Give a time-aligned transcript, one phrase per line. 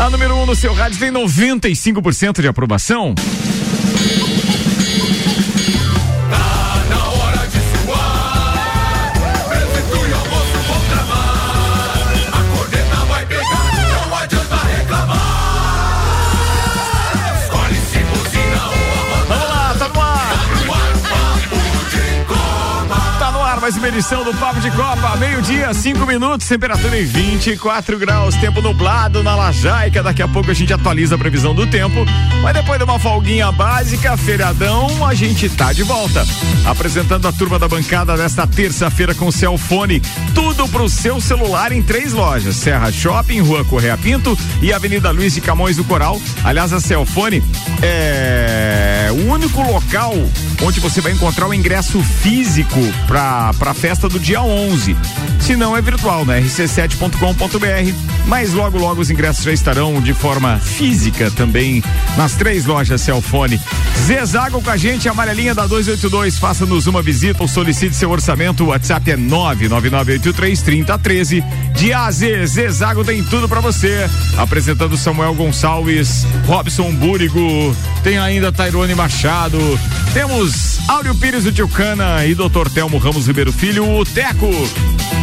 [0.00, 3.14] A número 1 um no seu rádio tem 95% de aprovação.
[24.00, 25.14] Edição do Papo de Copa.
[25.18, 30.02] Meio-dia, cinco minutos, temperatura em 24 graus, tempo nublado na Lajaica.
[30.02, 32.06] Daqui a pouco a gente atualiza a previsão do tempo.
[32.42, 36.24] Mas depois de uma folguinha básica, feriadão, a gente tá de volta.
[36.64, 40.00] Apresentando a turma da bancada desta terça-feira com Celfone.
[40.34, 45.34] Tudo pro seu celular em três lojas: Serra Shopping, Rua Correia Pinto e Avenida Luiz
[45.34, 46.18] de Camões do Coral.
[46.42, 47.44] Aliás, a Celfone
[47.82, 50.14] é o único local
[50.62, 54.96] onde você vai encontrar o ingresso físico para para a festa do dia 11.
[55.40, 56.40] Se não é virtual, né?
[56.42, 57.92] rc7.com.br.
[58.28, 61.82] Mas logo logo os ingressos já estarão de forma física também
[62.16, 63.60] nas três lojas Celfone.
[64.06, 66.38] Zezago com a gente, amarelinha da 282.
[66.38, 68.62] Faça-nos uma visita ou solicite seu orçamento.
[68.62, 71.42] O WhatsApp é 999833013.
[71.74, 74.08] De A a Z, Zezago tem tudo para você.
[74.38, 79.58] Apresentando Samuel Gonçalves, Robson Búrigo, tem ainda Tairone Machado.
[80.12, 82.68] Temos Áureo Pires do Tilcana e Dr.
[82.72, 84.50] Telmo Ramos Ribeiro Filho, o Teco.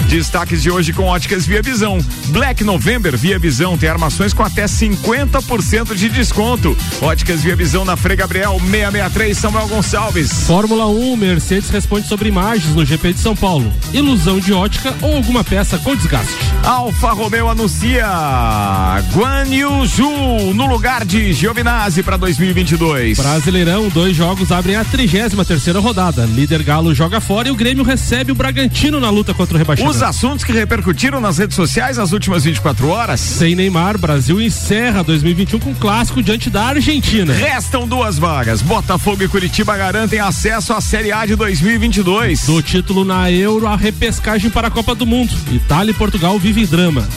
[0.07, 1.97] Destaques de hoje com óticas Via Visão.
[2.27, 6.77] Black November Via Visão tem armações com até 50% de desconto.
[7.01, 10.31] Óticas Via Visão na Frei Gabriel 663 Samuel Gonçalves.
[10.47, 13.71] Fórmula 1, Mercedes responde sobre imagens no GP de São Paulo.
[13.93, 16.33] Ilusão de ótica ou alguma peça com desgaste.
[16.63, 18.07] Alfa Romeo anuncia
[19.13, 23.17] Guan Yu Zhu no lugar de Giovinazzi para 2022.
[23.17, 26.25] Brasileirão, dois jogos abrem a 33 terceira rodada.
[26.25, 29.96] Líder Galo joga fora e o Grêmio recebe o Bragantino na luta contra o rebaixamento.
[29.96, 33.19] Os assuntos que repercutiram nas redes sociais nas últimas 24 horas.
[33.19, 37.33] Sem Neymar, Brasil encerra 2021 com clássico diante da Argentina.
[37.33, 38.61] Restam duas vagas.
[38.61, 42.45] Botafogo e Curitiba garantem acesso à Série A de 2022.
[42.45, 45.33] Do título na Euro, a repescagem para a Copa do Mundo.
[45.51, 47.07] Itália e Portugal vivem drama.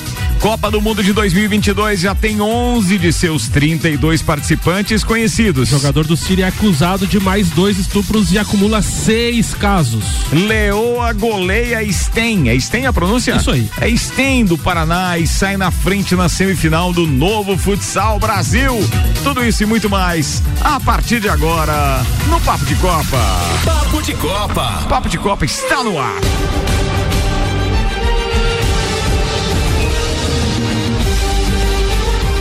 [0.40, 5.68] Copa do Mundo de 2022 já tem 11 de seus 32 participantes conhecidos.
[5.68, 10.02] O jogador do Síria é acusado de mais dois estupros e acumula seis casos.
[10.32, 12.48] Leoa goleia Sten.
[12.48, 13.36] É Sten a pronúncia?
[13.36, 13.68] Isso aí.
[13.82, 18.78] É Sten do Paraná e sai na frente na semifinal do novo Futsal Brasil.
[19.22, 23.20] Tudo isso e muito mais a partir de agora no Papo de Copa.
[23.62, 24.86] Papo de Copa.
[24.88, 26.18] Papo de Copa está no ar.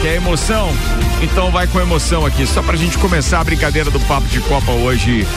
[0.10, 0.76] Quer emoção?
[1.22, 4.72] Então vai com emoção aqui, só pra gente começar a brincadeira do Papo de Copa
[4.72, 5.28] hoje.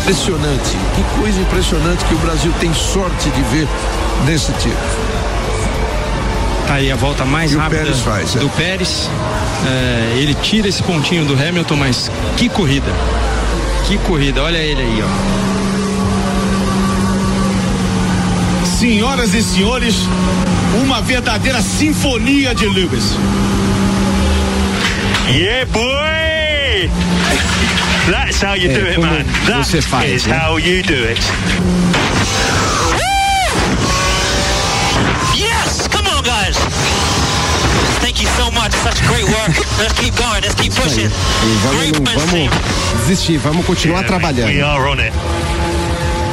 [0.00, 3.68] Impressionante, que coisa impressionante que o Brasil tem sorte de ver
[4.26, 4.74] nesse time.
[6.66, 8.40] Tá aí a volta mais E rápida Pérez faz, é.
[8.40, 9.08] do Pérez.
[9.64, 12.90] É, ele tira esse pontinho do Hamilton, mas que corrida.
[13.86, 15.06] Que corrida, olha ele aí, ó.
[18.66, 19.94] Senhoras e senhores,
[20.80, 23.04] uma verdadeira sinfonia de Lewis.
[25.28, 26.90] Yeah, boy!
[28.10, 29.24] That's how you É, do it, como man.
[29.46, 30.36] That você faz, is né?
[30.36, 31.20] how you do it.
[35.34, 35.86] Yes!
[35.88, 36.56] Come on, guys!
[38.00, 38.72] Thank you so much.
[38.82, 39.52] Such great work.
[39.78, 40.42] Let's keep going.
[40.42, 41.08] Let's keep pushing.
[41.70, 42.50] Great Vamos, vamos
[43.06, 44.52] desistir, vamos continuar Yeah, trabalhando.
[44.52, 45.12] We are on it.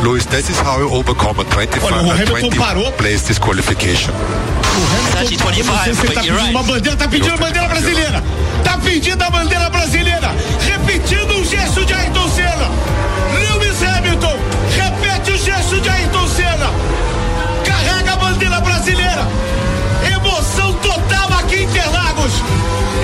[0.03, 2.91] Luis, this is how you overcome a 25 Olha, o Hamilton 20 parou.
[2.93, 4.13] place disqualification.
[4.13, 6.71] Não sei 25, se ele tá pedindo uma right.
[6.71, 8.23] bandeira, tá pedindo a bandeira brasileira.
[8.63, 10.31] Tá pedindo a bandeira brasileira.
[10.61, 12.69] Repetindo o gesto de Ayrton Senna.
[13.33, 14.39] Lewis Hamilton,
[14.73, 16.69] repete o gesto de Ayrton Senna.
[17.65, 19.27] Carrega a bandeira brasileira.
[20.15, 22.31] Emoção total aqui em Interlagos.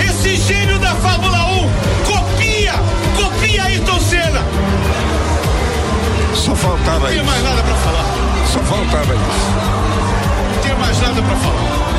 [0.07, 1.69] Esse gênio da Fórmula 1
[2.05, 2.73] copia,
[3.17, 4.41] copia Ayrton Senna.
[6.45, 7.25] Só faltava Não tem isso.
[7.25, 8.05] mais nada pra falar.
[8.53, 9.23] Só faltava isso.
[10.53, 11.94] Não tem mais nada pra falar.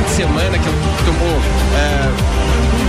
[0.00, 0.72] Fim de semana que eu
[1.04, 1.40] tomou
[1.76, 2.08] é,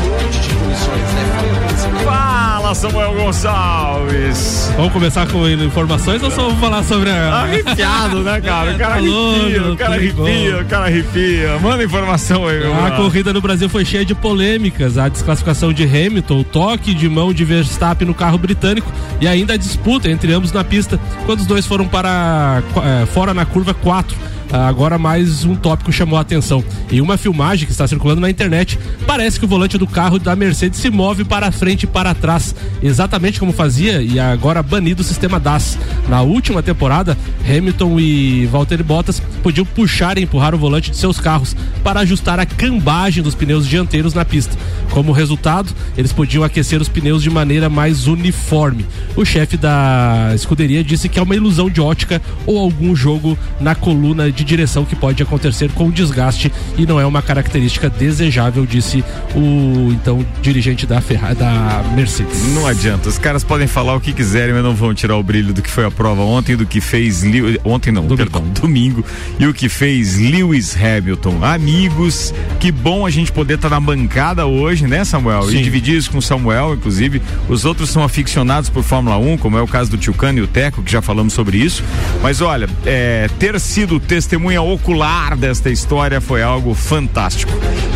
[0.07, 2.03] um monte de punições, né?
[2.03, 4.71] Fala Samuel Gonçalves.
[4.75, 7.41] Vamos começar com informações ou só vamos falar sobre a.
[7.41, 8.71] Arrepiado, né, cara?
[8.71, 11.59] O cara arrepia, o cara arrepia, o cara arrepia.
[11.59, 12.95] Manda informação aí, meu A mano.
[12.95, 14.97] corrida no Brasil foi cheia de polêmicas.
[14.97, 19.53] A desclassificação de Hamilton, o toque de mão de Verstappen no carro britânico e ainda
[19.53, 23.73] a disputa entre ambos na pista quando os dois foram para eh, fora na curva
[23.73, 24.31] 4.
[24.51, 26.63] Ah, Agora mais um tópico chamou a atenção.
[26.91, 30.35] Em uma filmagem que está circulando na internet, parece que o volante do carro da
[30.35, 35.05] Mercedes se move para frente e para trás, exatamente como fazia e agora banido o
[35.05, 35.77] sistema DAS.
[36.09, 37.17] Na última temporada,
[37.47, 42.39] Hamilton e Valtteri Bottas podiam puxar e empurrar o volante de seus carros para ajustar
[42.39, 44.57] a cambagem dos pneus dianteiros na pista.
[44.89, 48.85] Como resultado, eles podiam aquecer os pneus de maneira mais uniforme.
[49.15, 53.75] O chefe da escuderia disse que é uma ilusão de ótica ou algum jogo na
[53.75, 58.65] coluna de direção que pode acontecer com o desgaste e não é uma característica desejável,
[58.65, 59.03] disse
[59.35, 62.43] o então dirigente da Ferrari, da Mercedes.
[62.53, 65.53] Não adianta, os caras podem falar o que quiserem, mas não vão tirar o brilho
[65.53, 67.23] do que foi a prova ontem, do que fez
[67.63, 69.03] ontem não, perdão, domingo,
[69.39, 71.43] e o que fez Lewis Hamilton.
[71.43, 75.49] Amigos, que bom a gente poder estar na bancada hoje, né, Samuel?
[75.49, 75.61] E Sim.
[75.61, 77.21] dividir isso com o Samuel, inclusive.
[77.47, 80.47] Os outros são aficionados por Fórmula 1, como é o caso do Tchucano e o
[80.47, 81.83] Teco, que já falamos sobre isso.
[82.21, 83.99] Mas olha, é, ter sido
[84.31, 87.51] testemunha ocular desta história foi algo fantástico.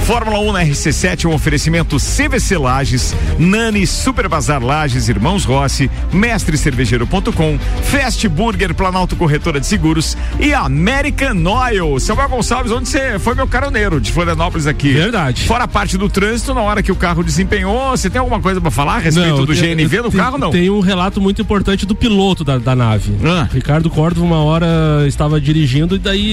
[0.06, 5.90] Fórmula 1 na RC7 é um oferecimento CVC Lages, Nani Super Bazar Lages, Irmãos Rossi,
[6.12, 12.00] Mestrecervejeiro.com, Fast Burger, Planalto Corretora de Seguros e American Oil.
[12.02, 14.92] Samuel Gonçalves, onde você foi meu caroneiro de Florianópolis aqui?
[14.92, 15.46] Verdade.
[15.48, 18.60] Fora a parte do trânsito, na hora que o carro desempenhou, você tem alguma coisa
[18.60, 20.52] pra falar a respeito do tem- GNV tem- carro, não?
[20.52, 23.16] Tem um relato muito importante do piloto da, da nave.
[23.26, 23.48] Ah.
[23.52, 24.68] Ricardo Córdova, uma hora
[25.08, 26.25] estava dirigindo e daí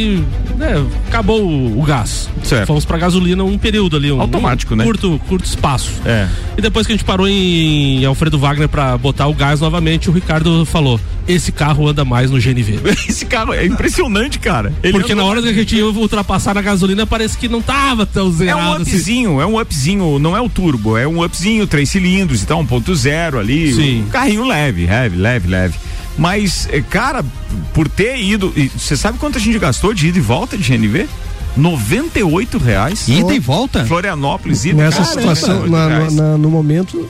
[0.56, 2.28] né, acabou o, o gás.
[2.42, 2.66] Certo.
[2.66, 4.10] Fomos pra gasolina um período ali.
[4.10, 4.84] Um, Automático, um né?
[4.84, 5.90] Curto, curto espaço.
[6.04, 6.28] É.
[6.56, 10.12] E depois que a gente parou em Alfredo Wagner pra botar o gás novamente, o
[10.12, 12.80] Ricardo falou: esse carro anda mais no GNV.
[13.08, 14.72] Esse carro é impressionante, cara.
[14.82, 18.06] Ele Porque na hora que a gente ia ultrapassar na gasolina, parece que não tava
[18.06, 18.82] tão É zerado um assim.
[18.82, 23.38] upzinho, é um upzinho, não é o turbo, é um upzinho, três cilindros, então 1.0
[23.38, 23.72] ali.
[23.72, 24.02] Sim.
[24.02, 25.74] Um carrinho leve, leve, leve, leve.
[26.18, 27.24] Mas, eh, cara,
[27.72, 28.52] por ter ido.
[28.76, 31.08] Você sabe quanto a gente gastou de ida e volta de GNV?
[31.56, 33.08] 98 reais.
[33.08, 33.84] Ida e volta?
[33.84, 37.08] Florianópolis, ida Nessa Caramba, situação, 98 na- na- no momento,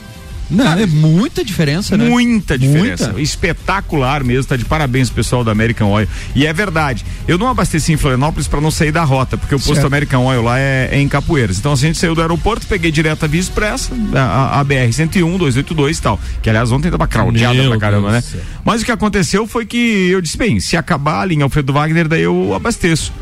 [0.53, 2.09] Não, é muita diferença, né?
[2.09, 3.07] Muita diferença.
[3.07, 3.21] Muita.
[3.21, 4.45] Espetacular mesmo.
[4.45, 6.07] Tá de parabéns, pessoal da American Oil.
[6.35, 7.05] E é verdade.
[7.27, 9.87] Eu não abasteci em Florianópolis para não sair da rota, porque o posto Certo.
[9.87, 11.59] American Oil lá é, é em Capoeiras.
[11.59, 15.39] Então a gente saiu do aeroporto, peguei direto a Via Expressa, a, a- a BR-101,
[15.39, 16.21] 282 e tal.
[16.43, 18.31] Que aliás ontem tava craudiada Meu pra caramba, Deus né?
[18.33, 18.41] céu.
[18.65, 22.07] Mas o que aconteceu foi que eu disse, bem, se acabar ali em Alfredo Wagner,
[22.09, 23.13] daí eu abasteço.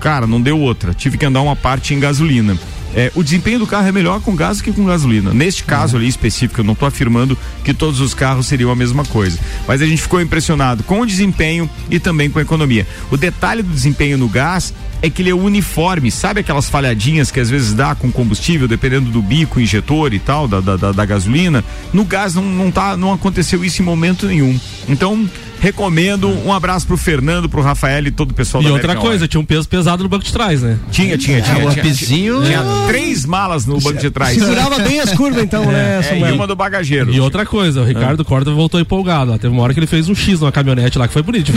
[0.00, 0.92] Cara, não deu outra.
[0.94, 2.56] Tive que andar uma parte em gasolina.
[2.96, 5.34] É, o desempenho do carro é melhor com gás do que com gasolina.
[5.34, 9.04] Neste caso ali específico, eu não estou afirmando que todos os carros seriam a mesma
[9.04, 9.38] coisa.
[9.68, 12.86] Mas a gente ficou impressionado com o desempenho e também com a economia.
[13.10, 14.72] O detalhe do desempenho no gás
[15.06, 19.10] é que ele é uniforme, sabe aquelas falhadinhas que às vezes dá com combustível, dependendo
[19.10, 21.64] do bico, injetor e tal, da, da, da- da gasolina.
[21.92, 24.58] No gás não, não, tá, não aconteceu isso em momento nenhum.
[24.88, 25.28] Então,
[25.60, 26.28] recomendo.
[26.44, 29.22] Um abraço pro Fernando, pro Rafael e todo o pessoal E da outra American coisa,
[29.24, 29.28] Oil.
[29.28, 30.78] tinha um peso pesado no banco de trás, né?
[30.90, 31.66] Tinha, tinha, tinha.
[31.66, 34.36] o tinha, upzinho- tinha, tinha três malas no banco de trás.
[34.38, 37.10] segurava bem as curvas então, né, É, e uma do bagageiro.
[37.12, 39.30] E outra coisa, o Ricardo Córdova voltou empolgado.
[39.30, 39.38] Lá.
[39.38, 41.52] Teve uma hora que ele fez um X numa caminhonete lá que foi bonito.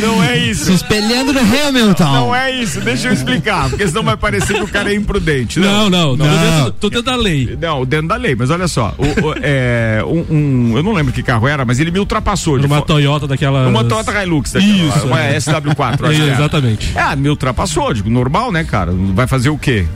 [0.00, 0.66] Não é isso.
[0.74, 2.04] Espelhando no Hamilton.
[2.12, 5.60] Não é isso, deixa eu explicar, porque senão vai parecer que o cara é imprudente.
[5.60, 6.26] não, não, não.
[6.26, 6.40] Tô Não.
[6.56, 7.56] dentro, tô dentro da lei.
[7.60, 11.12] Não, dentro da lei, mas olha só, o- o- é, um, um- eu não lembro
[11.12, 12.58] que carro era, mas ele me ultrapassou.
[12.58, 13.66] Uma Toyota daquela.
[13.68, 15.36] uma Toyota Hilux, daquela, Isso, uma é.
[15.36, 16.06] SW4.
[16.08, 16.92] acho que É, exatamente.
[16.96, 18.92] Ah, me ultrapassou, digo, normal, né, cara?
[19.14, 19.86] Vai fazer o quê?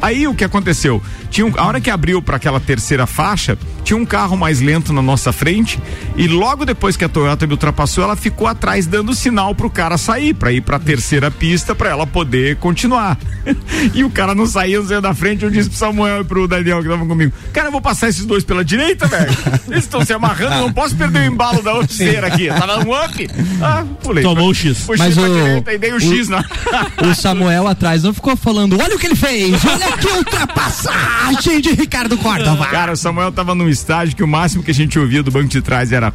[0.00, 1.02] Aí o que aconteceu?
[1.30, 4.92] Tinha um- a hora que abriu para aquela terceira faixa, tinha um carro mais lento
[4.92, 5.78] na nossa frente
[6.16, 9.97] e logo depois que a Toyota me ultrapassou, ela ficou atrás dando sinal pro cara
[9.98, 13.18] sair, para ir pra terceira pista para ela poder continuar.
[13.94, 16.46] e o cara não saía, não saía da frente, eu disse pro Samuel e pro
[16.48, 19.30] Daniel que estavam comigo, cara, eu vou passar esses dois pela direita, velho.
[19.68, 22.48] Eles estão se amarrando, eu não posso perder o embalo da outra cera aqui.
[22.48, 23.30] Tava no up.
[23.62, 24.22] Ah, pulei.
[24.24, 24.78] Tomou o X.
[24.86, 26.44] Puxei Mas pra o- direita e dei o, o- X na.
[27.10, 30.06] O Samuel atrás não ficou falando, olha o que ele fez, olha que
[30.68, 32.66] ultrapassagem de Ricardo Córdova.
[32.66, 35.48] Cara, o Samuel tava num estágio que o máximo que a gente ouvia do banco
[35.48, 36.12] de trás era.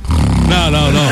[0.47, 1.09] Não, não, não.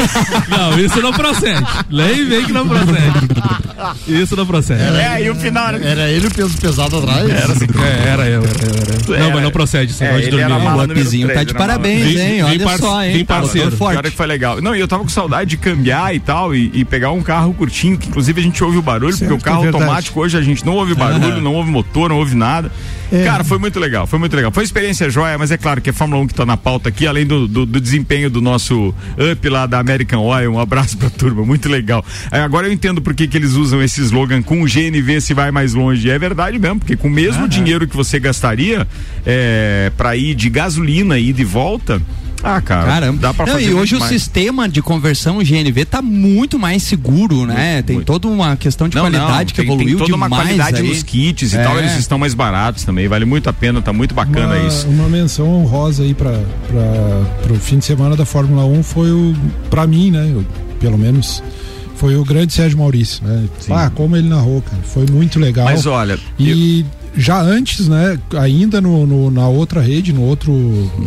[0.50, 1.63] Não, isso não procede.
[1.90, 4.22] Lei vem que não procede.
[4.22, 4.82] Isso não procede.
[4.82, 5.77] É, e o final era.
[5.84, 7.30] Era ele o peso pesado atrás?
[7.30, 9.24] Era assim, é, era eu, era eu, era.
[9.24, 10.68] Não, mas não procede, esse É, negócio de era dormir.
[10.68, 12.44] O upzinho tá de era parabéns, Vim- hein?
[12.44, 13.13] Olha parce- só, hein?
[13.13, 13.72] vim parceiro.
[13.72, 14.01] Forte.
[14.03, 14.62] Que foi legal.
[14.62, 17.53] Não, e eu tava com saudade de cambiar e tal, e, e pegar um carro
[17.53, 20.38] curtinho, que inclusive a gente ouve o barulho, porque o Certo, carro é automático hoje
[20.38, 22.72] a gente não ouve barulho, não ouve motor, não ouve nada.
[23.12, 23.25] É.
[23.25, 24.51] Cara, foi muito legal, foi muito legal.
[24.51, 26.89] Foi uma experiência joia, mas é claro que é Fórmula 1 que tá na pauta
[26.89, 28.94] aqui, além do, do, do desempenho do nosso
[29.32, 30.53] up lá da American Oil.
[30.53, 32.06] Um abraço pra turma, muito legal.
[32.32, 35.34] É, agora eu entendo por que, que eles usam esse slogan com o GNV se
[35.34, 36.08] vai mais longe.
[36.08, 38.88] E é verdade mesmo, porque com o mesmo dinheiro que você gastaria
[39.25, 42.01] é, para ir de gasolina, e volta.
[42.43, 43.19] Ah, cara, Caramba.
[43.21, 44.12] dá pra Não, fazer e muito hoje o mais.
[44.12, 47.81] sistema de conversão GNV tá muito mais seguro, né?
[47.83, 50.81] tem toda uma questão de Não, qualidade não, que tem, evoluiu tem toda uma qualidade
[50.81, 50.88] aí.
[50.88, 51.63] nos kits e É.
[51.63, 54.88] tal, eles estão mais baratos também, vale muito a pena, tá muito bacana uma, isso.
[54.88, 56.31] Uma menção honrosa aí para
[57.50, 59.36] o fim de semana da Fórmula 1 foi o,
[59.69, 60.29] para mim, né?
[60.33, 60.45] eu-
[60.79, 61.43] pelo menos,
[61.95, 63.43] foi o grande Sérgio Maurício, né?
[63.69, 64.81] Ah, como ele narrou, cara.
[64.83, 65.65] Foi muito legal.
[65.65, 66.83] Mas olha, E
[67.15, 68.18] já antes, né?
[68.39, 70.51] Ainda no, no- na outra rede, no outro,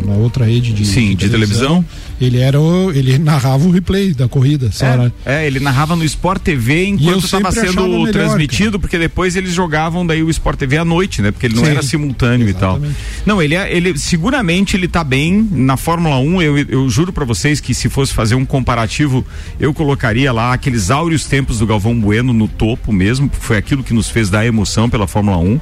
[0.07, 1.85] na outra rede de, Sim, de televisão.
[2.21, 5.11] ele era o, ele narrava o replay da corrida, só, né?
[5.25, 10.07] É, ele narrava no Sport TV enquanto estava sendo melhor, transmitido, porque depois eles jogavam
[10.07, 11.31] daí o Sport TV à noite, né?
[11.31, 11.71] Porque ele não Sim.
[11.71, 12.79] era simultâneo e tal.
[13.25, 16.43] Não, ele é, ele seguramente ele tá bem na Fórmula 1.
[16.43, 19.25] Eu, eu juro pra vocês que se fosse fazer um comparativo,
[19.59, 23.83] eu colocaria lá aqueles áureos tempos do Galvão Bueno no topo mesmo, porque foi aquilo
[23.83, 25.59] que nos fez dar emoção pela Fórmula 1.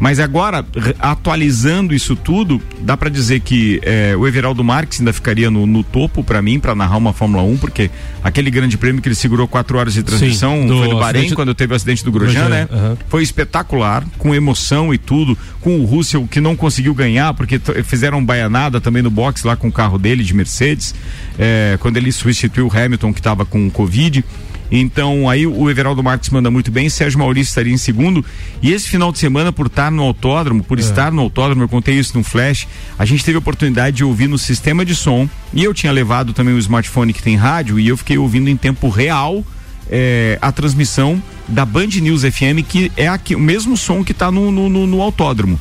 [0.00, 0.64] Mas agora,
[0.98, 5.84] atualizando isso tudo, dá pra dizer que eh, o Everaldo Marques ainda ficaria no, no
[5.84, 7.90] topo pra mim, pra narrar uma Fórmula 1, porque
[8.22, 11.20] aquele grande prêmio que ele segurou quatro horas de transmissão Sim, do foi no Bahrein,
[11.20, 12.68] acidente- quando teve o acidente do Grosjean, né?
[12.70, 12.98] aham.
[13.08, 18.24] Foi espetacular, com emoção e tudo, com o Russell que não conseguiu ganhar, porque fizeram
[18.24, 20.94] baianada também no box lá com o carro dele de Mercedes,
[21.38, 24.24] eh, quando ele substituiu o Hamilton que estava com Covid.
[24.70, 28.24] Então aí o Everaldo Marques manda muito bem, Sérgio Maurício estaria em segundo.
[28.62, 31.96] E esse final de semana, por estar no autódromo, por estar no autódromo, eu contei
[31.98, 32.66] isso no Flash,
[32.98, 35.28] a gente teve a oportunidade de ouvir no sistema de som.
[35.52, 38.56] E eu tinha levado também o smartphone que tem rádio e eu fiquei ouvindo em
[38.56, 39.44] tempo real
[39.90, 44.30] é, a transmissão da Band News FM, que é aqui, o mesmo som que está
[44.32, 45.60] no, no, no- no autódromo.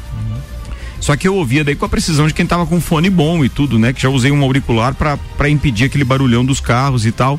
[1.00, 3.50] Só que eu ouvia daí com a precisão de quem tava com fone bom e
[3.50, 3.92] tudo, né?
[3.92, 7.38] Que já usei um auricular pra impedir aquele barulhão dos carros e tal.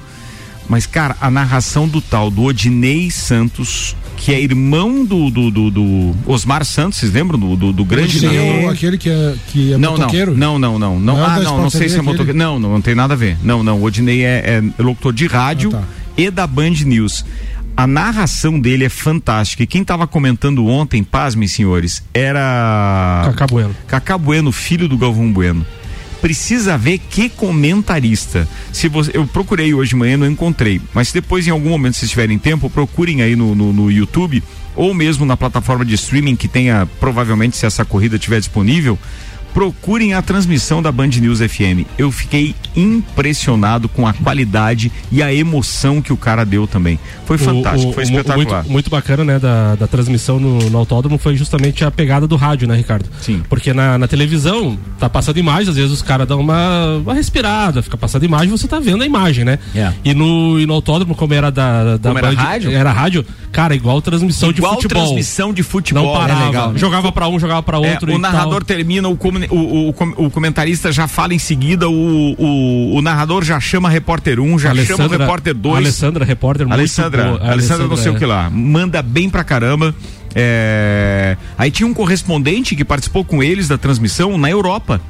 [0.69, 5.71] Mas, cara, a narração do tal do Odinei Santos, que é irmão do, do, do-
[5.71, 8.65] do Osmar Santos, vocês lembram do, do, do grande Sim, narrador?
[8.65, 10.35] o- aquele que é, que é não, motoqueiro.
[10.35, 11.17] não, não, não, não.
[11.17, 12.39] Não é ah, não, não sei se é motoqueiro.
[12.39, 13.37] Não, não, não tem nada a ver.
[13.43, 13.79] Não, não.
[13.81, 15.85] O Odinei é, é locutor de rádio Ah, tá.
[16.17, 17.25] e da Band News.
[17.77, 19.65] A narração dele é fantástica.
[19.65, 23.23] E quem estava comentando ontem, pasmem, senhores, era.
[23.27, 23.77] Cacá Bueno.
[23.87, 25.67] Cacá Bueno, filho do Galvão Bueno.
[26.25, 28.49] Precisa ver que comentarista.
[28.73, 30.81] Se você, eu procurei hoje de manhã, não encontrei.
[30.95, 34.43] Mas se depois, em algum momento, vocês tiverem tempo, procurem aí no, no, no YouTube
[34.75, 38.99] ou mesmo na plataforma de streaming que tenha, provavelmente, se essa corrida estiver disponível.
[39.55, 41.87] Procurem a transmissão da Band News FM.
[41.97, 46.99] Eu fiquei impressionado com a qualidade e a emoção que o cara deu também.
[47.25, 48.57] Foi fantástico, foi o- espetacular.
[48.63, 52.35] Muito, muito bacana, né, da, da transmissão no, no autódromo foi justamente a pegada do
[52.37, 53.09] rádio, né, Ricardo?
[53.21, 53.43] Sim.
[53.49, 57.81] Porque na, na televisão, tá passando imagem, às vezes os caras dão uma, uma respirada,
[57.81, 59.59] fica passando imagem você tá vendo a imagem, né?
[59.75, 59.93] É.
[60.05, 62.71] E, no, e no autódromo, como era da, da Como era Band- rádio?
[62.73, 65.05] Era rádio, cara, igual transmissão Igual de futebol.
[65.05, 66.05] transmissão de futebol.
[66.07, 66.43] Não parava.
[66.43, 66.79] É legal, né?
[66.79, 68.13] Jogava pra um, jogava pra É, outro.
[68.13, 68.77] o e narrador tal.
[68.77, 73.59] termina, o, comu- o, o, o comentarista já fala em seguida, o, o, narrador já
[73.61, 75.77] chama repórter 1, já chama o repórter 2.
[75.77, 77.51] Alessandra, repórter Alessandra, boa.
[77.51, 78.19] Alessandra não sei o é.
[78.19, 78.51] que lá.
[78.51, 79.95] Manda bem pra caramba.
[80.35, 85.01] É, Aí tinha um correspondente que participou com eles da transmissão na Europa.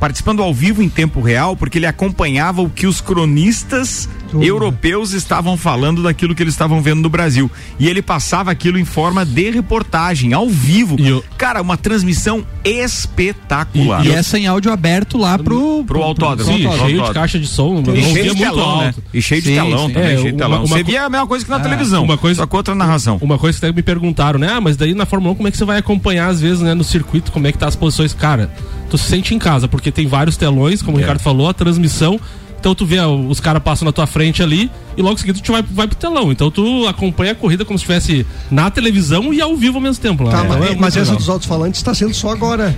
[0.00, 4.08] Participando ao vivo em tempo real, porque ele acompanhava o que os cronistas
[4.40, 7.50] europeus estavam falando daquilo que eles estavam vendo no Brasil.
[7.78, 10.96] E ele passava aquilo em forma de reportagem, ao vivo.
[11.36, 14.04] Cara, uma transmissão espetacular.
[14.06, 16.52] E essa em áudio aberto lá pro, Pro autódromo.
[16.56, 17.14] Sim, Pro cheio de autódromo.
[17.14, 17.78] caixa de som.
[17.80, 18.86] E não cheio de muito telão, né?
[18.86, 19.02] alto.
[19.12, 19.92] E cheio de telão sim.
[19.92, 20.58] também, É, cheio de telão.
[20.58, 22.56] uma Você co- via a mesma coisa que na Ah, televisão, Uma coisa, só com
[22.56, 23.18] outra narração.
[23.20, 24.48] Uma coisa que até me perguntaram, né?
[24.52, 26.74] Ah, mas daí na Fórmula 1 como é que você vai acompanhar às vezes, né,
[26.74, 28.12] no circuito, como é que tá as posições?
[28.14, 28.50] Cara,
[28.90, 31.02] tu se sente em casa, porque tem vários telões, como o É.
[31.02, 32.18] Ricardo falou, a transmissão.
[32.62, 35.50] Então tu vê os caras passam na tua frente ali e logo em seguida tu
[35.50, 36.30] vai, vai pro telão.
[36.30, 40.00] Então tu acompanha a corrida como se estivesse na televisão e ao vivo ao mesmo
[40.00, 40.22] tempo.
[40.22, 40.44] Lá, Tá?
[40.44, 42.72] Então mas, é mas essa dos alto-falantes está sendo só agora.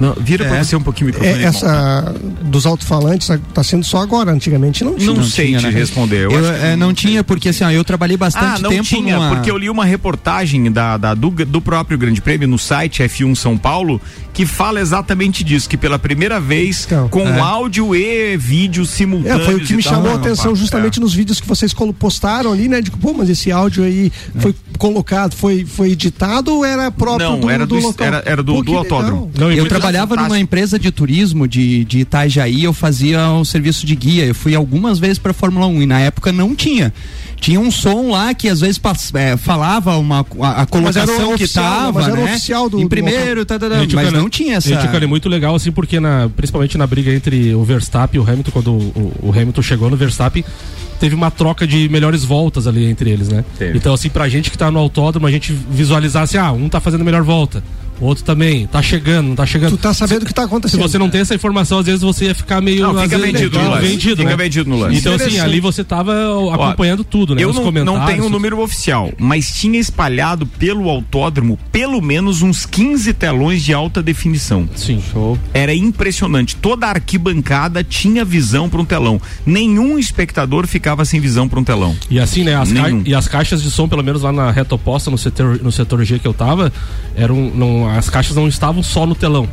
[0.00, 0.64] Não, vira É.
[0.64, 1.42] você um pouquinho o microfone.
[1.42, 4.32] É, essa dos alto-falantes está sendo só agora.
[4.32, 5.12] Antigamente não tinha.
[5.12, 6.24] Não sei te responder.
[6.24, 9.16] Eu Eu, é, não tinha, porque assim, ó, eu trabalhei bastante ah, não tempo tinha,
[9.16, 9.28] numa...
[9.34, 13.34] porque eu li uma reportagem da, da- do, do próprio Grande Prêmio no site F1
[13.36, 14.00] São Paulo
[14.32, 17.38] que fala exatamente disso, que pela primeira vez com é.
[17.40, 19.44] áudio e vídeo É, simultâneos.
[19.44, 19.92] foi o que me tal.
[19.92, 22.80] chamou a Não, atenção justamente nos vídeos que vocês postaram ali, né?
[22.80, 27.40] De pô, mas esse áudio aí foi colocado, foi, foi editado ou era próprio Não,
[27.40, 28.06] do, era do- local?
[28.06, 29.30] era- era do- Pô, do autódromo.
[29.34, 29.52] legal.
[29.52, 34.24] eu trabalhava numa empresa de turismo de, de Itajaí, eu fazia um serviço de guia.
[34.26, 36.92] Eu fui algumas vezes para Fórmula 1 e na época não tinha.
[37.40, 38.78] Tinha um som lá que às vezes
[39.14, 42.24] é, falava uma, a, a Mas era o colocação que oficial, tava, mas era o
[42.24, 42.32] né?
[42.32, 44.68] oficial do- em do primeiro, tá, tá, tá, Gente, mas cara, não tinha essa.
[44.68, 48.22] Gente, cara, é muito legal, assim, porque na, principalmente na briga entre o Verstappen e
[48.24, 50.44] o Hamilton, quando o, o Hamilton chegou no Verstappen,
[51.00, 53.42] teve uma troca de melhores voltas ali entre eles, né?
[53.58, 53.78] Teve.
[53.78, 56.78] Então, assim, pra gente que tá no autódromo, a gente visualizar assim, ah, um tá
[56.78, 57.64] fazendo a melhor volta.
[58.00, 59.70] Outro também, tá chegando, não tá chegando.
[59.72, 60.80] Tu tá sabendo o que tá Se acontecendo.
[60.80, 62.82] você não tem essa informação, às vezes você ia ficar meio.
[62.82, 63.86] Não, fica vezes, vendido no lance.
[63.86, 64.36] vendido, Fica né?
[64.36, 64.98] vendido no lance.
[64.98, 66.12] Então, assim, ali você tava
[66.52, 67.42] acompanhando tudo, né?
[67.42, 68.30] Eu Os não, não tenho o tudo.
[68.30, 74.68] número oficial, mas tinha espalhado pelo autódromo pelo menos uns 15 telões de alta definição.
[74.74, 75.02] Sim.
[75.52, 76.56] Era impressionante.
[76.56, 79.20] Toda a arquibancada tinha visão para um telão.
[79.44, 81.94] Nenhum espectador ficava sem visão para um telão.
[82.08, 82.54] E assim, né?
[82.54, 82.70] As.
[83.04, 86.02] E as caixas de som, pelo menos lá na reta oposta, no setor, no setor
[86.04, 86.72] G que eu tava,
[87.16, 89.48] eram, não, as caixas não estavam só no telão.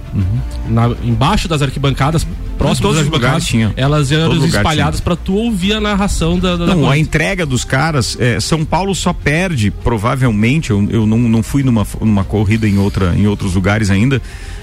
[0.67, 2.25] Na- embaixo das arquibancadas,
[2.57, 3.73] próximo das arquibancadas, tinha.
[3.77, 6.93] elas eram espalhadas para tu ouvir a narração da, da da Não, coisa.
[6.93, 11.63] a entrega dos caras, é, São Paulo só perde, provavelmente, eu, eu não, não fui
[11.63, 14.21] numa, numa corrida em, outra, em outros lugares ainda,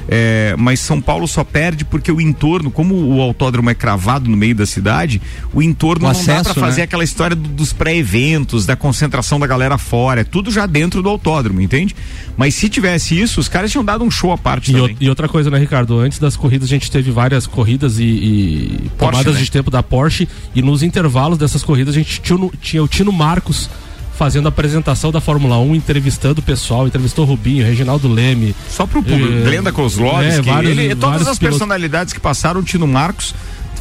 [0.08, 4.36] é, mas São Paulo só perde porque o entorno, como o autódromo é cravado no
[4.36, 5.20] meio da cidade,
[5.52, 6.84] o entorno O não dá acesso, pra fazer né?
[6.84, 11.08] aquela história do- dos pré-eventos, da concentração da galera fora, é tudo já dentro do
[11.08, 11.94] autódromo, entende?
[12.36, 15.08] Mas se tivesse isso, os caras tinham dado um show à parte E, o- e
[15.08, 15.98] outra coisa, né, Ricardo?
[15.98, 19.40] Antes das corridas a gente teve várias corridas e, e Porsche, tomadas né?
[19.42, 23.12] de tempo da Porsche e nos intervalos dessas corridas a gente tinha, tinha o Tino
[23.12, 23.70] Marcos
[24.16, 28.54] fazendo a apresentação da Fórmula 1, entrevistando o pessoal, entrevistou o Rubinho, Reginaldo Leme.
[28.70, 29.32] Só pro público.
[29.32, 31.58] Eh, Glenda Kozlovski, é, vários- ele, todas as pilotos.
[31.58, 33.34] personalidades que passaram, o Tino Marcos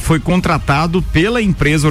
[0.03, 1.87] foi contratado pela empresa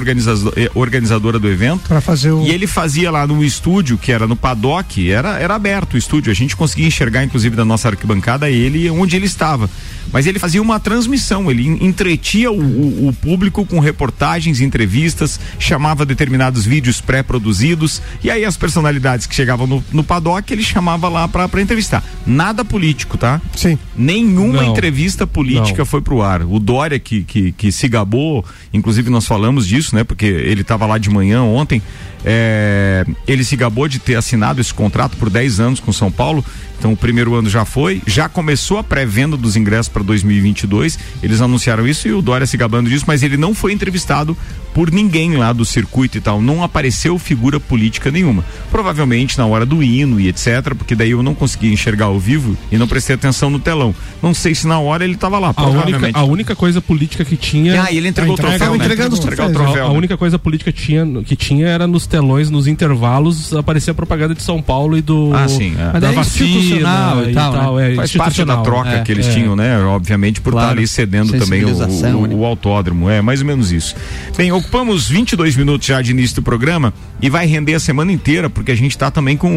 [0.55, 1.87] eh, organizadora do evento.
[1.87, 2.43] Pra fazer o.
[2.43, 6.31] E ele fazia lá no estúdio, que era no paddock, era, era aberto o estúdio.
[6.31, 9.69] A gente conseguia enxergar, inclusive, da nossa arquibancada, ele onde ele estava.
[10.11, 15.39] Mas ele fazia uma transmissão, ele en- entretia o, o- o público com reportagens, entrevistas,
[15.57, 18.01] chamava determinados vídeos pré-produzidos.
[18.23, 22.03] E aí as personalidades que chegavam no, no paddock, ele chamava lá pra entrevistar.
[22.27, 23.41] Nada político, tá?
[23.55, 23.77] Sim.
[23.97, 24.71] Nenhuma Não.
[24.71, 25.85] entrevista política Não.
[25.85, 26.43] foi pro ar.
[26.43, 30.03] O Dória, que, que, que se gabou, inclusive nós falamos disso, né?
[30.03, 31.81] Porque ele estava lá de manhã ontem.
[32.25, 36.43] é, ele se gabou de ter assinado esse contrato por 10 anos com São Paulo.
[36.83, 40.99] Então o primeiro ano já foi, já começou a pré-venda dos ingressos para 2022.
[41.23, 44.35] Eles anunciaram isso e o Dória se gabando disso, mas ele não foi entrevistado
[44.73, 46.41] por ninguém lá do circuito e tal.
[46.41, 48.43] Não apareceu figura política nenhuma.
[48.69, 52.57] Provavelmente na hora do hino e etc, porque daí eu não consegui enxergar ao vivo
[52.69, 53.95] e não prestei atenção no telão.
[54.21, 56.17] Não sei se na hora ele estava lá, A única, provavelmente.
[56.17, 57.81] a única coisa política que tinha.
[57.81, 58.75] Ah, e ele entregou o troféu, né?
[58.75, 59.83] entregando Entregar o troféu.
[59.83, 59.97] A, a né?
[59.97, 64.35] única coisa política que tinha, que tinha era nos telões, nos intervalos, aparecia a propaganda
[64.35, 65.31] de São Paulo e do.
[65.33, 65.99] Ah, sim, é.
[65.99, 69.31] Da vacina institucional e tal, é, Faz parte da troca É, que eles é.
[69.33, 69.77] tinham, né?
[69.79, 70.67] Obviamente por Claro.
[70.67, 72.35] estar ali cedendo também o, Sensibilização, o- né?
[72.35, 73.09] o autódromo.
[73.09, 73.95] É mais ou menos isso.
[74.37, 78.49] Bem, ocupamos 22 minutos já de início do programa e vai render a semana inteira,
[78.49, 79.49] porque a gente está também com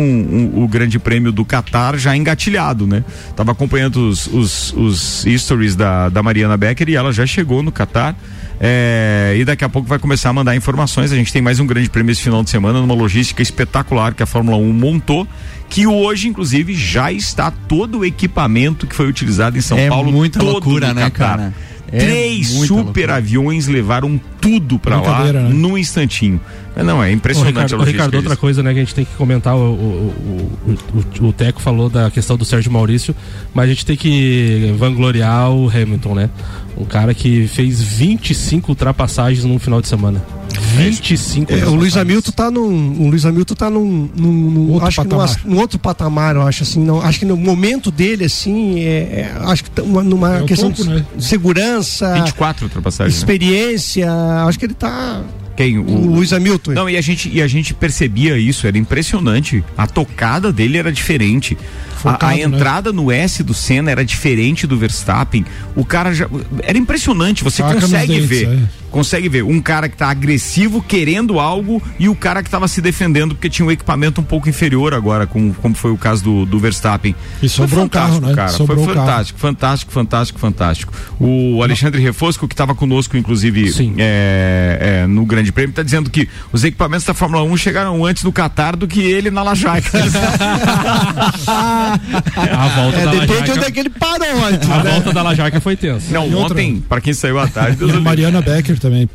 [0.55, 3.05] o, o Grande Prêmio do Qatar já engatilhado, né?
[3.35, 7.73] Tava acompanhando os, os, os stories da, da Mariana Becker e ela já chegou no
[7.73, 8.15] Qatar.
[8.59, 11.13] É, e daqui a pouco vai começar a mandar informações.
[11.13, 14.23] A gente tem mais um grande prêmio esse final de semana, numa logística espetacular que
[14.23, 15.29] a Fórmula 1 montou,
[15.69, 20.11] que hoje, inclusive, já está todo o equipamento que foi utilizado em São É Paulo.
[20.11, 21.37] muita todo loucura, né, Catar.
[21.39, 21.55] cara?
[21.93, 23.17] É Três super loucura.
[23.17, 25.49] aviões levaram tudo pra lá né?
[25.53, 26.41] num instantinho.
[26.75, 28.05] Mas Não, é Ô, impressionante Ricardo, a logística.
[28.05, 30.13] Ricardo, outra coisa né, que a gente tem que comentar, o, o,
[30.67, 33.17] o, o, o Teco falou da questão do Sérgio Maurício,
[33.55, 36.31] mas a gente tem que vangloriar o Hamilton, né?
[36.77, 40.23] Um cara que fez 25 ultrapassagens num final de semana.
[40.77, 41.75] 25 É, o.
[41.75, 43.03] Luiz Hamilton tá num.
[43.03, 44.09] O Luiz Hamilton tá num.
[44.17, 45.41] num, num- Outro acho que num, patamar.
[45.45, 46.81] num outro patamar, eu acho assim.
[46.85, 48.87] Não, acho que no momento dele, assim, é,
[49.37, 51.07] é, acho que tá uma, numa É questão topo, de né?
[51.19, 53.15] segurança, 24 ultrapassagens.
[53.15, 53.21] né?
[54.45, 55.23] Acho que ele tá.
[55.57, 55.79] Quem?
[55.79, 56.73] O, Luiz Hamilton.
[56.73, 59.65] Não, e a gente e a gente percebia isso, era impressionante.
[59.77, 61.57] A tocada dele era diferente.
[61.93, 62.43] A, Focado, a né?
[62.43, 65.47] entrada no S do Senna era diferente do Verstappen.
[65.75, 66.29] O cara já
[66.63, 68.49] era impressionante, você consegue dentes, ver.
[68.49, 68.86] é.
[68.91, 72.81] Consegue ver um cara que tá agressivo querendo algo e o cara que tava se
[72.81, 76.47] defendendo porque tinha um equipamento um pouco inferior agora, como, como foi o caso do,
[76.47, 77.15] do Verstappen.
[77.43, 78.35] E sobrou o carro, fantástico, né?
[78.35, 78.49] Cara.
[78.49, 80.93] Sobrou foi fantástico, fantástico, fantástico, fantástico.
[81.21, 86.29] O Alexandre Refosco, que estava conosco, inclusive, é, é, no Grande Prêmio, está dizendo que
[86.53, 89.91] os equipamentos da Fórmula 1 chegaram antes no Qatar do que ele na Lajaica.
[91.47, 94.71] A volta É, da depende Lajaica, onde é que ele parou antes.
[94.71, 94.91] a né?
[94.93, 96.13] volta da Lajaica foi tensa.
[96.13, 98.01] Não, E ontem, para quem saiu à tarde, Deus E.
[98.01, 99.07] Mariana Becker também,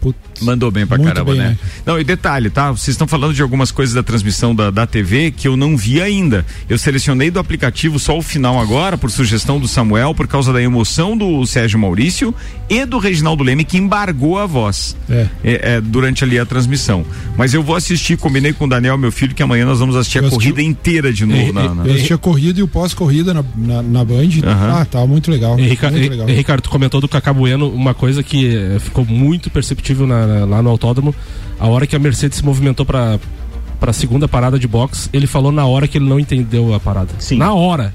[0.41, 1.49] Mandou bem pra Muito caramba, bem, né?
[1.49, 1.58] né?
[1.86, 2.71] Não, e detalhe, tá?
[2.71, 6.01] Vocês estão falando de algumas coisas da transmissão da, da TV que eu não vi
[6.01, 6.45] ainda.
[6.69, 10.62] Eu selecionei do aplicativo só o final agora, por sugestão do Samuel, por causa da
[10.62, 12.34] emoção do Sérgio Maurício
[12.69, 15.27] e do Reginaldo Leme, que embargou a voz É.
[15.43, 17.06] é, é, durante ali a transmissão.
[17.38, 20.19] Mas eu vou assistir, combinei com o Daniel, meu filho, que amanhã nós vamos assistir
[20.19, 21.54] a Eu assisti- corrida inteira de novo.
[21.54, 24.30] na, na- Eu assisti a corrida e o pós-corrida na, na, na Band.
[24.43, 24.80] Aham.
[24.82, 25.60] Ah, tava muito legal.
[25.60, 26.30] E, Rica- muito e- legal.
[26.30, 30.25] e, Ricardo, tu comentou do Cacá Bueno, uma coisa que eh, ficou muito perceptível na-
[30.39, 31.13] na- lá no autódromo.
[31.60, 33.20] A hora que a Mercedes se movimentou para
[33.80, 36.80] para a segunda parada de box, ele falou na hora que ele não entendeu a
[36.80, 37.10] parada.
[37.17, 37.38] Sim.
[37.38, 37.91] Na hora.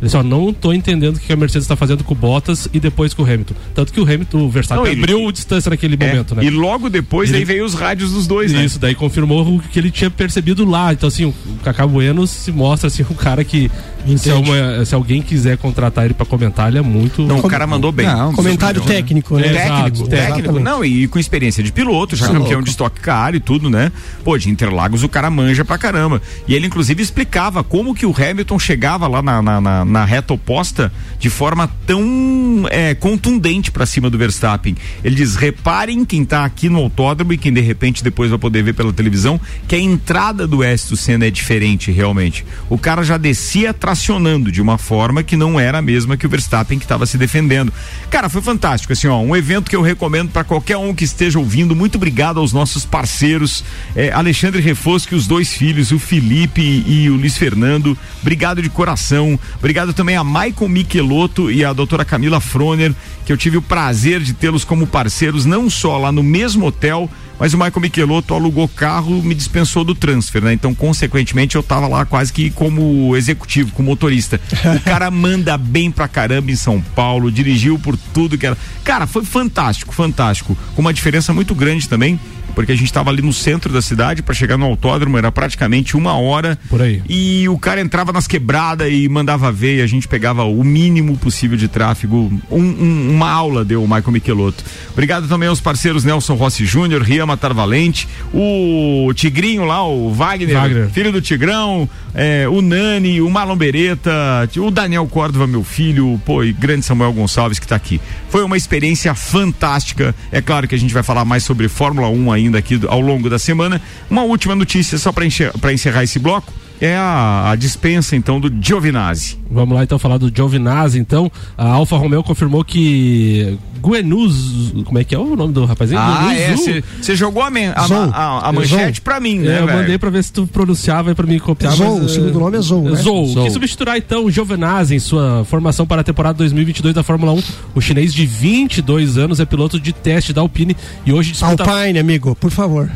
[0.00, 2.78] Ele só não tô entendendo o que a Mercedes está fazendo com o Bottas e
[2.78, 3.54] depois com o Hamilton.
[3.74, 6.44] Tanto que o Hamilton, o Verstappen, Não, ele- abriu distância naquele É, momento, né?
[6.44, 8.64] E logo depois Ele- daí veio os rádios dos dois, né?
[8.64, 10.92] Isso, daí confirmou o que ele tinha percebido lá.
[10.92, 11.34] Então, assim, o
[11.64, 13.70] Cacá Bueno se mostra assim, um cara que.
[14.16, 17.22] Se, uma- se alguém quiser contratar ele pra comentar, ele é muito.
[17.22, 18.06] Não, o cara mandou bem.
[18.34, 19.42] Comentário técnico, né?
[19.42, 20.38] Técnico, Exato, técnico.
[20.38, 20.62] exatamente.
[20.64, 22.64] Não, e com experiência de piloto, já Tá campeão louco.
[22.64, 23.90] de Stock Car e tudo, né?
[24.24, 26.22] Pô, de Interlagos o cara manja pra caramba.
[26.46, 30.34] E ele, inclusive, explicava como que o Hamilton chegava lá na, na, na- na reta
[30.34, 34.76] oposta de forma tão é, contundente pra cima do Verstappen.
[35.02, 38.62] Ele diz: reparem quem tá aqui no autódromo e quem de repente depois vai poder
[38.62, 42.44] ver pela televisão, que a entrada do Ayrton Senna é diferente, realmente.
[42.68, 46.28] O cara já descia tracionando de uma forma que não era a mesma que o
[46.28, 47.72] Verstappen que estava se defendendo.
[48.10, 51.38] Cara, foi fantástico, assim, ó, um evento que eu recomendo para qualquer um que esteja
[51.38, 51.74] ouvindo.
[51.74, 53.64] Muito obrigado aos nossos parceiros,
[53.96, 57.96] eh, Alexandre Refosco e os dois filhos, o Felipe e o Luiz Fernando.
[58.20, 59.38] Obrigado de coração.
[59.58, 64.20] Obrigado também a Maicon Michelotto e a doutora Camila Froner, que eu tive o prazer
[64.20, 68.66] de tê-los como parceiros, não só lá no mesmo hotel, mas o Michael Michelotto alugou
[68.66, 70.52] carro me dispensou do transfer, né?
[70.52, 74.40] Então, consequentemente, eu tava lá quase que como executivo, como motorista.
[74.76, 78.58] O cara manda bem pra caramba em São Paulo, dirigiu por tudo que era.
[78.82, 80.58] Cara, foi fantástico, fantástico.
[80.74, 82.18] Com uma diferença muito grande também.
[82.58, 85.96] Porque a gente tava ali no centro da cidade para chegar no autódromo, era praticamente
[85.96, 86.58] uma hora.
[86.68, 87.00] Por aí.
[87.08, 91.16] E o cara entrava nas quebradas e mandava ver, e a gente pegava o mínimo
[91.16, 92.32] possível de tráfego.
[92.50, 94.64] Um- um- uma aula deu o Michael Michelotto.
[94.90, 100.54] Obrigado também aos parceiros Nelson Rossi Júnior, Ria Matar Valente, o Tigrinho lá, o Wagner,
[100.54, 100.88] Wagner.
[100.90, 104.10] filho do Tigrão, é, o Nani, o Marlon Beretta,
[104.56, 108.00] o Daniel Córdova, meu filho, pô, e grande Samuel Gonçalves que tá aqui.
[108.28, 110.14] Foi uma experiência fantástica.
[110.30, 113.30] É claro que a gente vai falar mais sobre Fórmula 1 ainda aqui ao longo
[113.30, 113.80] da semana.
[114.10, 119.38] Uma última notícia só para encerrar esse bloco é a, a dispensa então do Giovinazzi.
[119.50, 121.30] Vamos lá então falar do Giovinazzi, então.
[121.56, 126.00] A Alfa Romeo confirmou que Guenuz, como é que é o nome do rapazinho?
[126.00, 126.70] Ah, Guenuzu.
[126.70, 126.82] é.
[127.00, 129.04] Você jogou a, men- a, a- a manchete Zou.
[129.04, 129.78] pra mim, É, né, eu velho?
[129.78, 131.74] mandei pra ver se tu pronunciava e pra mim copiar.
[131.74, 132.96] Zou, mas, o segundo nome é Zou, né?
[132.96, 133.44] Zou, Zou.
[133.44, 137.42] que substituirá então o Giovinazzi em sua formação para a temporada 2022 da Fórmula 1.
[137.74, 141.62] O chinês de 22 anos é piloto de teste da Alpine e hoje disputa...
[141.70, 142.90] Alpine, amigo, por favor.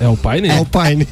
[0.00, 0.50] É Alpine?
[0.50, 1.06] Alpine.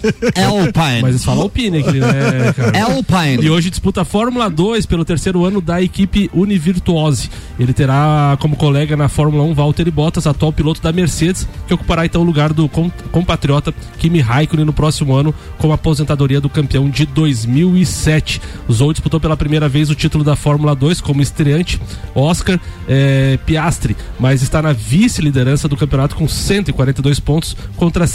[0.47, 1.03] Alpine.
[1.03, 2.85] Mas eles falam Alpine aqui, né, cara?
[2.85, 3.45] Alpine.
[3.45, 7.29] E hoje disputa a Fórmula 2 pelo terceiro ano da equipe Univirtuose.
[7.59, 12.07] Ele terá como colega na Fórmula 1 Valtteri Bottas, atual piloto da Mercedes, que ocupará
[12.07, 16.49] então o lugar do com- compatriota Kimi Raikkonen no próximo ano, com a aposentadoria do
[16.49, 18.41] campeão de 2007.
[18.69, 21.81] O Zou disputou pela primeira vez o título da Fórmula 2 como estreante,
[22.15, 28.07] Oscar eh, Piastri, mas está na vice-liderança do campeonato com 142 pontos contra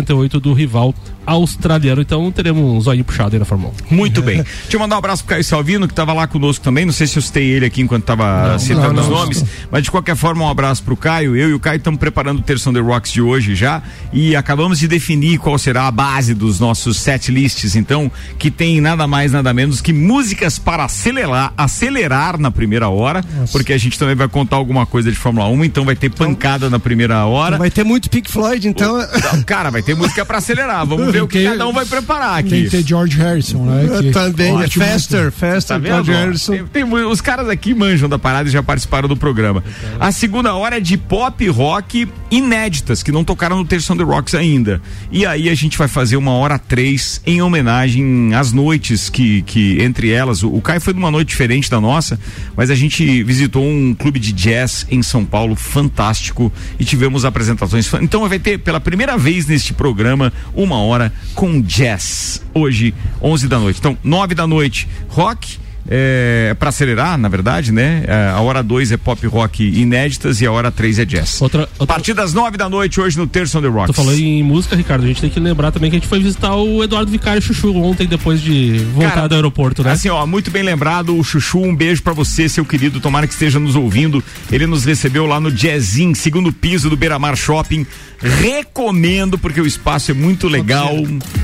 [0.00, 0.94] 178 do rival
[1.26, 2.00] australiano.
[2.00, 3.94] Então teremos um zoinho puxado aí na Fórmula 1.
[3.94, 4.42] Muito bem.
[4.42, 6.86] Deixa eu mandar um abraço pro Caio Salvino, que estava lá conosco também.
[6.86, 9.82] Não sei se eu citei ele aqui enquanto estava citando não, os não, nomes, mas
[9.82, 11.36] de qualquer forma, um abraço pro Caio.
[11.36, 13.82] Eu e o Caio estamos preparando o Terção The Rocks de hoje já
[14.12, 18.80] e acabamos de definir qual será a base dos nossos set lists, então, que tem
[18.80, 23.98] nada mais, nada menos que músicas para acelerar, acelerar na primeira hora, porque a gente
[23.98, 27.58] também vai contar alguma coisa de Fórmula 1, então vai ter pancada na primeira hora.
[27.58, 28.96] Vai ter muito Pink Floyd, então.
[28.98, 30.86] Não, Cara, vai ter música para acelerar.
[30.86, 32.70] Vamos ver o que Tem- cada um vai preparar Tem que aqui.
[32.70, 34.00] ter George Harrison, né?
[34.02, 34.68] Que Também, é.
[34.68, 35.86] Faster, Faster, Tá?
[35.88, 36.10] George?
[36.12, 36.52] Harrison.
[36.52, 39.62] Tem- tem os caras aqui manjam da parada e já participaram do programa.
[40.00, 44.34] A segunda hora é de pop rock inéditas, que não tocaram no Terção The Rocks
[44.34, 44.80] ainda.
[45.10, 49.80] E aí a gente vai fazer uma hora três em homenagem às noites que, que
[49.82, 52.18] entre elas, o, o Caio foi numa noite diferente da nossa,
[52.56, 57.90] mas a gente visitou um clube de jazz em São Paulo, fantástico, e tivemos apresentações.
[58.02, 62.42] Então vai ter pela primeira vez neste programa uma hora com jazz.
[62.52, 63.78] Hoje, 11 da noite.
[63.78, 65.56] Então, 9 da noite, rock.
[65.90, 68.04] É, para acelerar, na verdade, né?
[68.06, 71.40] É, a hora 2 é pop rock inéditas e a hora 3 é jazz.
[71.40, 73.86] Outra, A outra, partir das 9 da noite, hoje no Terço on the Rocks.
[73.86, 75.04] tu falou em música, Ricardo.
[75.04, 77.74] A gente tem que lembrar também que a gente foi visitar o Eduardo Vicário Chuchu
[77.74, 79.92] ontem, depois de voltar Cara, do aeroporto, né?
[79.92, 83.32] Assim, ó, muito bem lembrado, o Chuchu, um beijo pra você, seu querido, tomara que
[83.32, 84.22] esteja nos ouvindo.
[84.52, 87.86] Ele nos recebeu lá no Jazzin, segundo piso do Beira Mar Shopping.
[88.20, 90.94] Recomendo, porque o espaço é muito legal.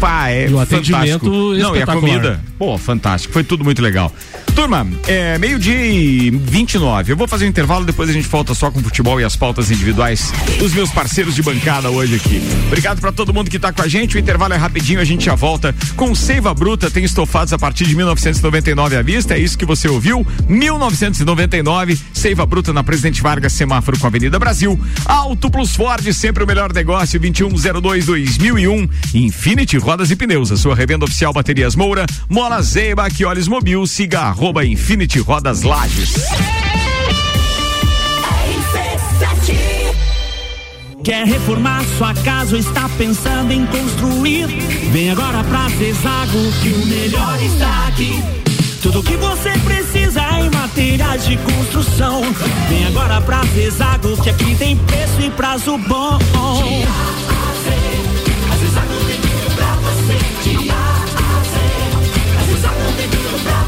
[0.00, 0.96] Pá, é E o fantástico.
[0.96, 3.32] atendimento Não, e a comida, pô, fantástico.
[3.32, 4.12] Foi tudo muito legal.
[4.54, 7.12] Turma, é meio-dia e 29.
[7.12, 9.34] Eu vou fazer um intervalo, depois a gente volta só com o futebol e as
[9.34, 12.40] pautas individuais dos meus parceiros de bancada hoje aqui.
[12.68, 14.16] Obrigado pra todo mundo que tá com a gente.
[14.16, 16.90] O intervalo é rapidinho, a gente já volta com Seiva Bruta.
[16.90, 19.34] Tem estofados a partir de 1999 à vista.
[19.34, 20.24] É isso que você ouviu.
[20.48, 24.78] 1999, Seiva Bruta na Presidente Vargas, semáforo com a Avenida Brasil.
[25.04, 28.88] Auto Plus Ford, sempre o melhor melhor negócio 2102-2001.
[29.14, 34.20] Infinity Rodas e Pneus, a sua revenda oficial Baterias Moura, Mola Zeiba, olhos mobil, siga
[34.20, 36.14] arroba Infinity Rodas Lages.
[41.02, 44.46] Quer reformar sua casa ou está pensando em construir?
[44.90, 48.22] Vem agora pra Zezago que o melhor está aqui.
[48.80, 50.03] Tudo que você precisa
[50.74, 52.20] materiais de construção.
[52.68, 56.18] Vem agora pra Zezago que aqui tem preço e prazo bom.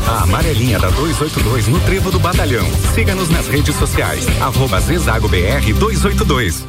[0.08, 2.66] A amarelinha da 282 no Trevo do Batalhão.
[2.92, 4.26] Siga-nos nas redes sociais.
[4.40, 6.66] Arroba Zezago BR 282.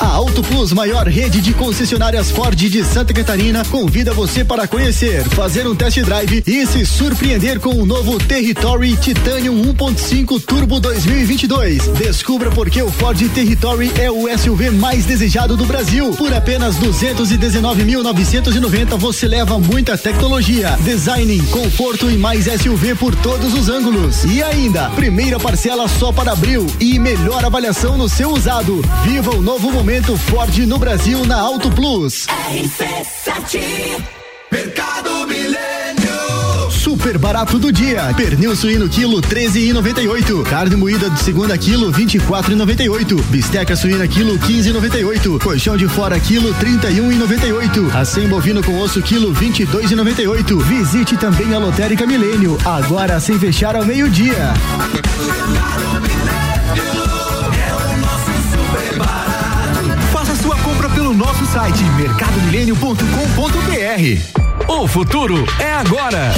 [0.00, 5.22] A Auto Plus, maior rede de concessionárias Ford de Santa Catarina, convida você para conhecer,
[5.28, 11.88] fazer um test drive e se surpreender com o novo Territory Titanium 1.5 Turbo 2022.
[11.88, 16.12] Descubra por que o Ford Territory é o SUV mais desejado do Brasil.
[16.12, 23.68] Por apenas 219.990 você leva muita tecnologia, design, conforto e mais SUV por todos os
[23.68, 24.24] ângulos.
[24.24, 28.80] E ainda, primeira parcela só para abril e melhor avaliação no seu usado.
[29.04, 32.24] Viva o novo momento Ford no Brasil na Auto Plus.
[32.28, 33.60] RC7
[34.52, 36.70] Mercado Milênio.
[36.70, 38.14] Super barato do dia.
[38.16, 40.44] Pernil suíno quilo 13,98.
[40.44, 43.20] Carne moída de segunda quilo 24,98.
[43.30, 45.42] Bisteca suína quilo 15,98.
[45.42, 47.92] Colchão de fora quilo 31,98.
[47.92, 50.56] Acém bovino com osso quilo 22,98.
[50.62, 52.56] Visite também a Lotérica Milênio.
[52.64, 54.54] Agora sem fechar ao meio-dia.
[54.76, 56.29] Faça
[61.52, 64.68] site mercadomilênio.com.br.
[64.68, 66.32] O futuro é agora.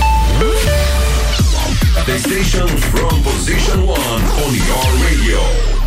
[2.04, 5.85] The station from position one on your radio.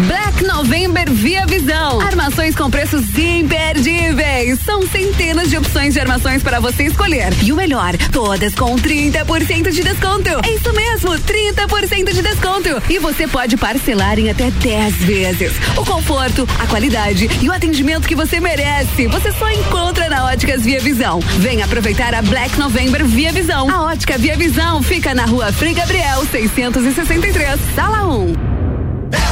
[0.00, 2.00] Black November Via Visão.
[2.00, 4.58] Armações com preços imperdíveis.
[4.64, 7.32] São centenas de opções de armações para você escolher.
[7.42, 10.30] E o melhor, todas com 30% de desconto.
[10.44, 12.82] É isso mesmo, 30% de desconto.
[12.88, 15.52] E você pode parcelar em até 10 vezes.
[15.76, 19.06] O conforto, a qualidade e o atendimento que você merece.
[19.08, 21.20] Você só encontra na Óticas Via Visão.
[21.38, 23.70] Vem aproveitar a Black November Via Visão.
[23.70, 28.51] A Ótica Via Visão fica na rua Frei Gabriel, 663, sala 1.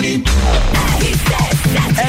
[0.00, 0.24] Cellfone.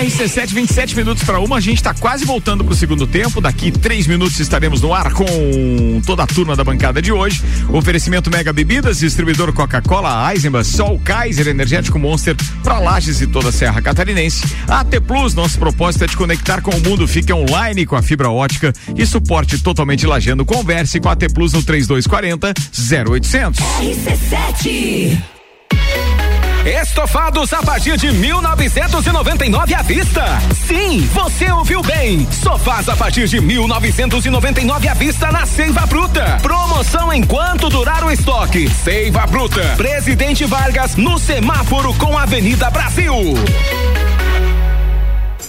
[0.02, 1.58] RC7, 27 minutos para uma.
[1.58, 3.42] A gente está quase voltando para o segundo tempo.
[3.42, 7.42] Daqui três minutos estaremos no ar com toda a turma da bancada de hoje.
[7.70, 13.52] Oferecimento Mega Bebidas, distribuidor Coca-Cola, Eisenbahn, Sol, Kaiser, Energético Monster, para Lages e toda a
[13.52, 14.44] Serra Catarinense.
[14.68, 17.08] AT Plus, nosso propósito é te conectar com o mundo.
[17.08, 20.46] Fique online com a fibra ótica e suporte totalmente lajando.
[20.46, 22.54] Converse com a AT Plus no 3240
[23.06, 23.60] 0800.
[23.60, 25.41] RC7
[26.66, 30.24] Estofados a partir de 1999 à vista.
[30.54, 32.28] Sim, você ouviu bem.
[32.32, 36.38] Sofás a partir de 1999 à vista na Seiva Bruta.
[36.42, 38.70] Promoção enquanto durar o estoque.
[38.70, 39.62] Seiva Bruta.
[39.76, 43.34] Presidente Vargas no semáforo com Avenida Brasil.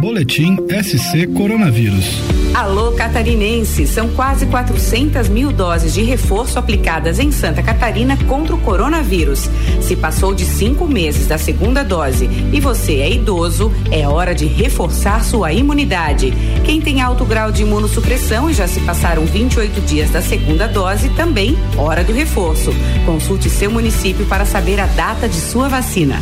[0.00, 2.20] Boletim SC Coronavírus.
[2.54, 8.58] Alô Catarinense, são quase 400 mil doses de reforço aplicadas em Santa Catarina contra o
[8.58, 9.48] coronavírus.
[9.80, 14.46] Se passou de cinco meses da segunda dose e você é idoso, é hora de
[14.46, 16.32] reforçar sua imunidade.
[16.64, 21.08] Quem tem alto grau de imunossupressão e já se passaram 28 dias da segunda dose,
[21.10, 22.70] também hora do reforço.
[23.04, 26.20] Consulte seu município para saber a data de sua vacina.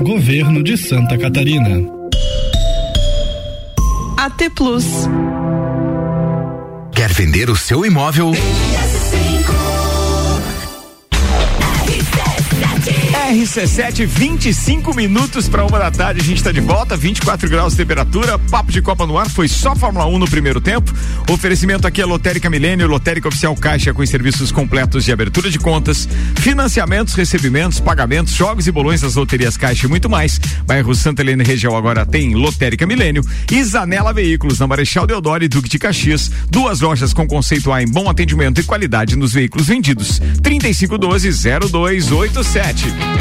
[0.00, 1.97] Governo de Santa Catarina.
[4.28, 4.84] AT Plus.
[6.92, 8.32] Quer vender o seu imóvel?
[13.28, 16.18] RC7, 25 minutos para uma da tarde.
[16.18, 18.38] A gente está de volta, 24 graus de temperatura.
[18.38, 19.28] Papo de Copa no ar.
[19.28, 20.90] Foi só Fórmula 1 no primeiro tempo.
[21.30, 26.08] Oferecimento aqui é Lotérica Milênio, Lotérica Oficial Caixa com serviços completos de abertura de contas,
[26.36, 30.40] financiamentos, recebimentos, pagamentos, jogos e bolões das loterias Caixa e muito mais.
[30.64, 35.48] Bairro Santa Helena região agora tem Lotérica Milênio e Zanela Veículos na Marechal Deodoro e
[35.48, 36.30] Duque de Caxias.
[36.50, 40.18] Duas lojas com conceito A em bom atendimento e qualidade nos veículos vendidos.
[40.42, 41.30] 3512
[41.70, 43.17] 0287.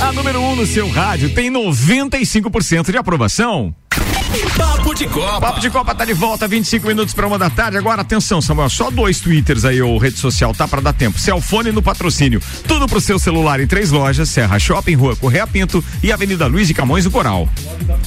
[0.00, 3.74] A número 1 um no seu rádio tem 95% de aprovação.
[4.56, 5.40] Papo de Copa.
[5.40, 7.76] Papo de Copa tá de volta, 25 minutos para uma da tarde.
[7.76, 11.18] Agora atenção, Samuel, só dois twitters aí ou rede social, tá para dar tempo.
[11.18, 12.40] Celfone no patrocínio.
[12.66, 16.68] Tudo pro seu celular em três lojas: Serra Shopping, Rua Correia Pinto e Avenida Luiz
[16.68, 17.48] de Camões do Coral.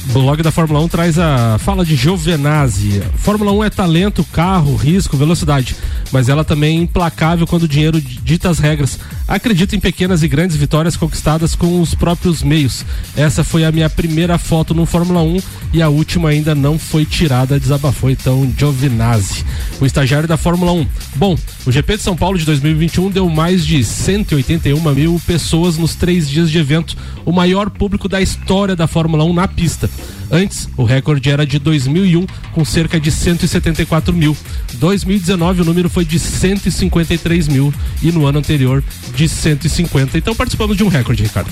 [0.10, 3.04] O blog da Fórmula 1 traz a fala de Giovenazzi.
[3.18, 5.76] Fórmula 1 é talento, carro, risco, velocidade,
[6.12, 9.00] mas ela também é implacável quando o dinheiro dita as regras.
[9.28, 12.86] Acredito em pequenas e grandes vitórias conquistadas com os próprios meios.
[13.16, 15.42] Essa foi a minha primeira foto no Fórmula 1
[15.74, 19.43] e a última ainda não foi tirada, desabafou então Giovinazzi,
[19.80, 20.88] o estagiário da Fórmula 1.
[21.15, 21.38] Bom,
[21.68, 26.30] o GP de São Paulo de 2021 deu mais de 181 mil pessoas nos três
[26.30, 29.90] dias de evento, o maior público da história da Fórmula 1 na pista.
[30.32, 34.36] Antes, o recorde era de 2001, com cerca de 174 mil.
[34.76, 38.82] 2019, o número foi de 153 mil e no ano anterior
[39.14, 40.18] de 150.
[40.18, 41.50] Então participamos de um recorde, Ricardo.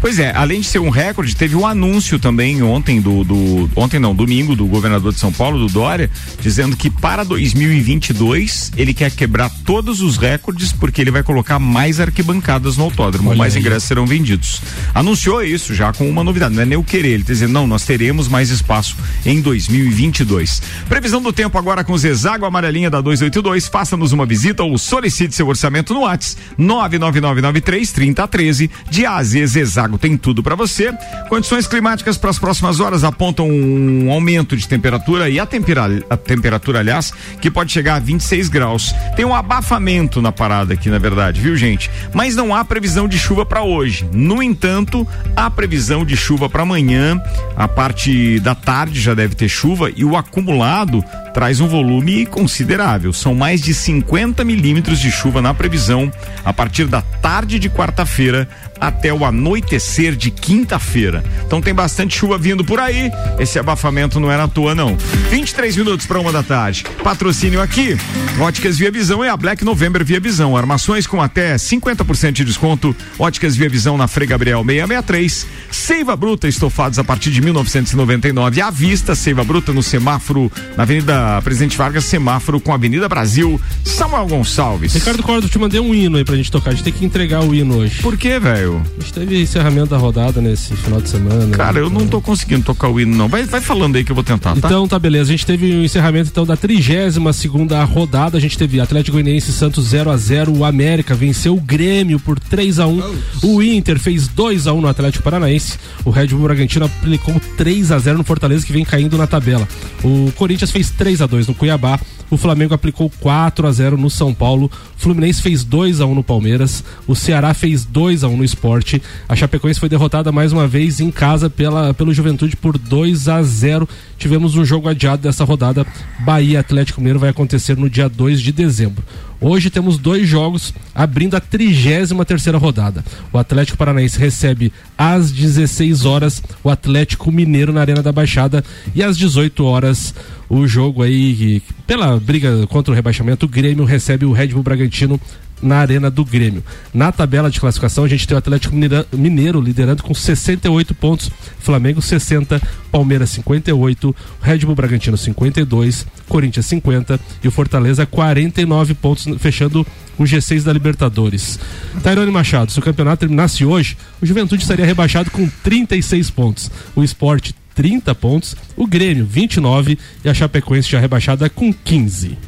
[0.00, 3.98] Pois é, além de ser um recorde, teve um anúncio também ontem do, do ontem
[3.98, 9.10] não, domingo do governador de São Paulo, do Dória, dizendo que para 2022 ele quer
[9.10, 13.60] quebrar todos os recordes porque ele vai colocar mais arquibancadas no autódromo, Olha mais aí.
[13.60, 14.60] ingressos serão vendidos.
[14.94, 17.66] Anunciou isso já com uma novidade, não é nem o querer, ele tá dizendo, não,
[17.66, 20.62] nós teremos mais espaço em 2022.
[20.88, 25.46] Previsão do tempo agora com Zezago Amarelinha da 282, faça-nos uma visita ou solicite seu
[25.48, 30.92] orçamento no WhatsApp 99993 3013 de AZ Zezago tem tudo para você.
[31.28, 36.16] Condições climáticas para as próximas horas apontam um aumento de temperatura e a, tempera, a
[36.16, 38.94] temperatura, aliás, que pode chegar a 26 graus.
[39.16, 41.90] Tem um abafamento na parada aqui, na verdade, viu, gente?
[42.12, 44.08] Mas não há previsão de chuva para hoje.
[44.12, 47.20] No entanto, há previsão de chuva para amanhã.
[47.56, 53.12] A parte da tarde já deve ter chuva e o acumulado traz um volume considerável.
[53.12, 56.12] São mais de 50 milímetros de chuva na previsão
[56.44, 58.48] a partir da tarde de quarta-feira
[58.80, 61.24] até o anoitecer de quinta-feira.
[61.46, 63.10] Então tem bastante chuva vindo por aí.
[63.38, 64.96] Esse abafamento não é na toa, não.
[65.30, 66.84] 23 minutos para uma da tarde.
[67.02, 67.96] Patrocínio aqui.
[68.38, 70.56] Óticas Via Visão é a Black November Via Visão.
[70.56, 72.94] Armações com até 50% de desconto.
[73.18, 75.46] Óticas Via Visão na Frei Gabriel 663.
[75.70, 78.60] Seiva Bruta, estofados a partir de 1999.
[78.60, 83.60] À vista, Seiva Bruta no semáforo, na Avenida Presidente Vargas, semáforo com a Avenida Brasil.
[83.84, 84.94] Samuel Gonçalves.
[84.94, 86.70] Ricardo Cordo, te mandei um hino aí pra gente tocar.
[86.70, 88.02] A gente tem que entregar o hino hoje.
[88.02, 88.82] Por que, velho?
[88.98, 91.54] A gente teve encerramento da rodada nesse final de semana.
[91.56, 93.28] Cara, eu não tô conseguindo tocar o hino, não.
[93.28, 94.68] Vai, vai falando aí que eu vou tentar, tá?
[94.68, 98.56] Então tá beleza, a gente teve o encerramento então da 32 segunda rodada, a gente
[98.56, 102.78] teve Atlético Goianiense e Santos 0 a 0 o América venceu o Grêmio por 3
[102.78, 103.02] a 1
[103.42, 107.92] o Inter fez 2 a 1 no Atlético Paranaense, o Red Bull Bragantino aplicou 3
[107.92, 109.68] a 0 no Fortaleza que vem caindo na tabela.
[110.02, 111.98] O Corinthians fez 3 a 2 no Cuiabá,
[112.30, 116.14] o Flamengo aplicou 4 a 0 no São Paulo, o Fluminense fez 2 a 1
[116.14, 120.52] no Palmeiras, o Ceará fez 2 a 1 no Esporte, a Chapecoense foi derrotada mais
[120.52, 123.88] uma vez em casa pela, pelo Juventude por 2 a 0
[124.18, 125.86] Tivemos um jogo adiado dessa rodada.
[126.20, 128.93] Bahia Atlético Mineiro vai acontecer no dia 2 de dezembro.
[129.40, 133.04] Hoje temos dois jogos abrindo a 33 terceira rodada.
[133.32, 139.02] O Atlético Paranaense recebe às 16 horas o Atlético Mineiro na Arena da Baixada e
[139.02, 140.14] às 18 horas
[140.48, 145.20] o jogo aí pela briga contra o rebaixamento, o Grêmio recebe o Red Bull Bragantino
[145.64, 146.62] na Arena do Grêmio.
[146.92, 148.74] Na tabela de classificação, a gente tem o Atlético
[149.12, 152.60] Mineiro liderando com 68 pontos, Flamengo 60,
[152.92, 159.86] Palmeiras 58, Red Bull Bragantino 52, Corinthians 50 e o Fortaleza 49 pontos, fechando
[160.18, 161.58] o G6 da Libertadores.
[162.02, 166.70] Tairone Machado, se o campeonato terminasse hoje, o Juventude estaria rebaixado com 36 pontos.
[166.94, 172.38] O Esporte 30 pontos, o Grêmio 29 e a Chapecoense já rebaixada com 15.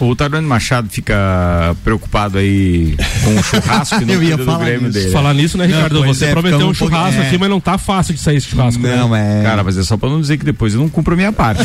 [0.00, 4.44] O Tarone Machado fica preocupado aí com o churrasco que não Eu ia cuida do
[4.46, 4.98] falar Grêmio nisso.
[4.98, 5.10] dele.
[5.12, 6.02] Falar nisso, né, Ricardo?
[6.02, 7.26] pois Você é, prometeu um um pouco- churrasco é.
[7.26, 8.82] aqui, mas não tá fácil de sair esse churrasco.
[8.82, 8.96] né?
[8.96, 9.42] Não, é.
[9.42, 11.62] Cara, mas é só pra não dizer que depois eu não cumpro a minha parte.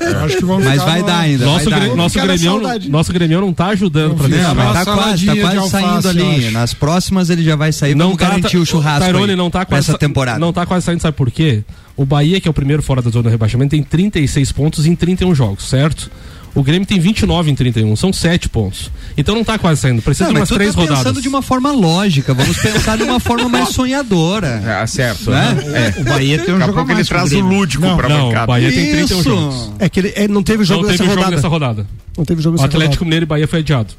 [0.00, 1.44] Eu acho que vamos Mas vai no- dar ainda.
[1.44, 1.96] Nosso, vai gre- dar.
[1.96, 2.88] nosso, gremião, saudade.
[2.90, 4.38] nosso gremião não tá ajudando pra Não.
[4.42, 6.50] Não, mas tá quase, tá quase saindo ali.
[6.50, 7.94] Nas próximas ele já vai sair.
[7.94, 10.38] Vamos garantir o churrasco Tairone aí, não tá quase nessa sa- temporada.
[10.38, 11.62] Não tá quase saindo, sabe por quê?
[11.96, 14.96] O Bahia, que é o primeiro fora da zona do rebaixamento, tem 36 pontos em
[14.96, 16.10] 31 jogos, certo?
[16.54, 18.90] O Grêmio tem 29 em 31, são 7 pontos.
[19.16, 21.22] Então não tá quase saindo, precisa Não, de mas umas tu três tá pensando rodadas.
[21.22, 22.34] de uma forma lógica.
[22.34, 24.60] Vamos pensar de uma forma mais sonhadora.
[24.82, 25.30] Ah, certo.
[25.30, 25.92] Né?
[25.96, 26.00] É.
[26.00, 27.58] O Bahia tem um Daqui a jogo a pouco ele o traz o Grêmio.
[27.58, 28.46] lúdico Não, pra Não, o bancada.
[28.46, 29.22] Bahia tem 31 Isso.
[29.28, 29.72] jogos.
[29.78, 31.36] É que ele é, não teve jogo Não teve nessa jogo rodada.
[31.36, 31.86] nessa rodada.
[32.18, 33.04] Não teve jogo O nessa Atlético rodada.
[33.06, 33.94] Mineiro e Bahia foi adiado.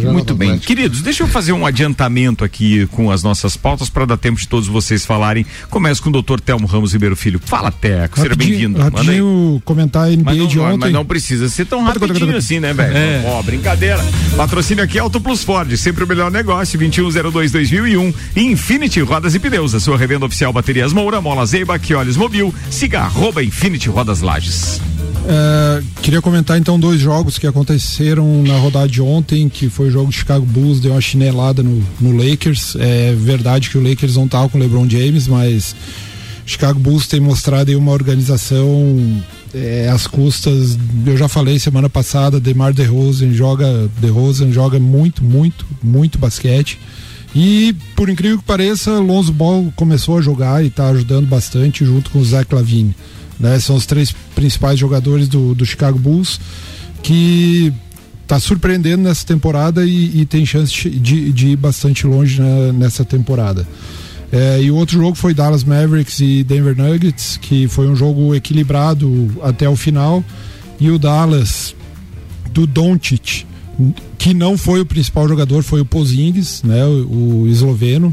[0.00, 0.58] Já Muito bem.
[0.58, 4.48] Queridos, deixa eu fazer um adiantamento aqui com as nossas pautas para dar tempo de
[4.48, 5.46] todos vocês falarem.
[5.70, 7.40] Começo com o doutor Telmo Ramos Ribeiro Filho.
[7.44, 8.80] Fala, Teco, seja bem-vindo.
[8.80, 10.78] Rapidinho comentar a NBA Mas não, de ontem.
[10.78, 12.96] mas não precisa ser tão rapidinho assim, né, velho?
[12.96, 13.22] É.
[13.26, 14.04] Ó, brincadeira.
[14.36, 18.14] Patrocínio aqui Auto Plus Ford, sempre o melhor negócio, 2102-2001.
[18.34, 22.52] E Infinity Rodas e Pneus, a sua revenda oficial Baterias Moura, Mola Zeiba, Olhos Mobil,
[22.70, 24.80] siga arroba Infinity Rodas Lages.
[25.28, 29.90] É, queria comentar então dois jogos que aconteceram na rodada de ontem, que foi o
[29.90, 32.76] jogo de Chicago Bulls, deu uma chinelada no, no Lakers.
[32.76, 35.76] É verdade que o Lakers não tava com o LeBron James, mas
[36.46, 39.22] Chicago Bulls tem mostrado aí uma organização
[39.54, 40.78] é, às custas.
[41.04, 46.78] Eu já falei semana passada, DeMar DeRozan joga DeRozan joga muito, muito, muito basquete.
[47.34, 52.10] E por incrível que pareça, Lonzo Ball começou a jogar e está ajudando bastante junto
[52.10, 52.94] com o Zach Lavine.
[53.38, 53.58] Né?
[53.60, 56.40] São os três principais jogadores do, do Chicago Bulls
[57.02, 57.72] que
[58.26, 63.04] está surpreendendo nessa temporada e, e tem chance de, de ir bastante longe na- nessa
[63.04, 63.66] temporada.
[64.32, 68.34] É, e o outro jogo foi Dallas Mavericks e Denver Nuggets, que foi um jogo
[68.34, 70.24] equilibrado até o final.
[70.80, 71.74] E o Dallas
[72.52, 73.44] do Doncic,
[74.18, 78.12] que não foi o principal jogador, foi o Pozingis, né, o, o esloveno,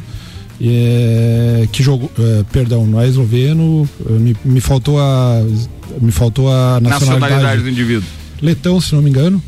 [0.61, 5.41] é, que jogou, é, perdão, não é esloveno, me, me faltou a
[6.01, 8.07] me faltou a nacionalidade, Nacionalidade do indivíduo.
[8.41, 9.41] letão, se não me engano.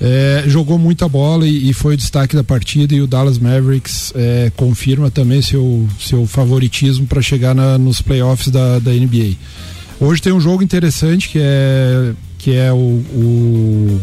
[0.00, 4.12] É, jogou muita bola e, e foi o destaque da partida e o Dallas Mavericks
[4.14, 9.32] é, confirma também seu, seu favoritismo para chegar na- nos playoffs da, da NBA.
[10.00, 14.00] Hoje tem um jogo interessante que é, que é o, o,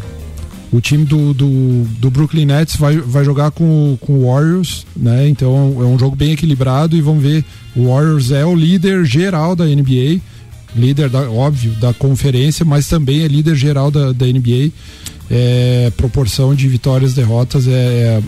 [0.73, 4.85] o time do, do, do Brooklyn Nets vai, vai jogar com, o- com o Warriors,
[4.97, 5.29] né?
[5.29, 7.45] Então é um jogo bem equilibrado e vamos ver.
[7.73, 10.19] O Warriors é o líder geral da NBA,
[10.75, 14.71] líder, da, óbvio, da conferência, mas também é líder geral da, da NBA.
[15.29, 17.71] É, proporção de vitórias e derrotas é,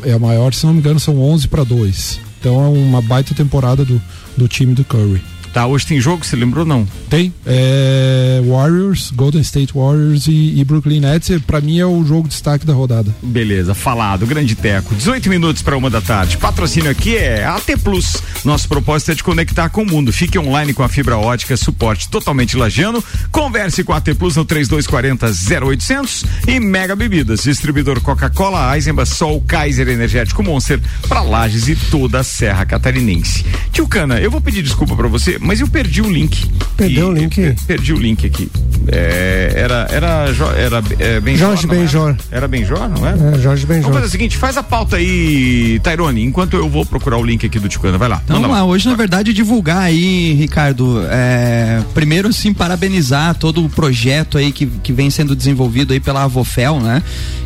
[0.03, 2.19] é, é a maior, se não me engano, são 11 para 2.
[2.39, 4.01] Então é uma baita temporada do,
[4.35, 5.21] do time do Curry.
[5.58, 6.88] Tá, hoje tem jogo, você lembrou não?
[7.10, 7.34] Tem.
[7.43, 11.41] É, Warriors, Golden State Warriors e, e Brooklyn Nets.
[11.47, 13.12] Pra mim é o jogo destaque da rodada.
[13.24, 14.93] Beleza, falado, grande teco.
[14.93, 16.38] 18 minutos para uma da tarde.
[16.38, 18.22] Patrocínio aqui é AT Plus.
[18.45, 20.14] Nosso propósito é te conectar com o mundo.
[20.14, 23.03] Fique online com a fibra ótica, suporte totalmente lagiano.
[23.32, 25.26] Converse com a AT Plus no 3240
[25.66, 32.20] 0800 e Mega Bebidas, distribuidor Coca-Cola, Eisenbach, Sol, Kaiser Energético Monster para Lages e toda
[32.20, 33.43] a Serra Catarinense.
[33.72, 36.51] Tio Cana, eu vou pedir desculpa para você, mas eu perdi o link.
[36.75, 37.55] Perdeu o link?
[37.65, 38.51] Perdi o link aqui.
[38.89, 40.25] É, era era
[40.57, 41.81] era é, Benjor, Jorge não era?
[41.81, 42.15] Benjor.
[42.29, 43.35] Era Benjor, não é?
[43.35, 43.83] É, Jorge Benjor.
[43.83, 47.45] Vamos fazer o seguinte, faz a pauta aí, Tairone, enquanto eu vou procurar o link
[47.45, 47.97] aqui do Ticana.
[47.97, 48.21] Vai lá.
[48.25, 54.37] Então, lá, hoje na verdade divulgar aí, Ricardo, é, primeiro sim parabenizar todo o projeto
[54.37, 57.01] aí que, que vem sendo desenvolvido aí pela Avofel, né?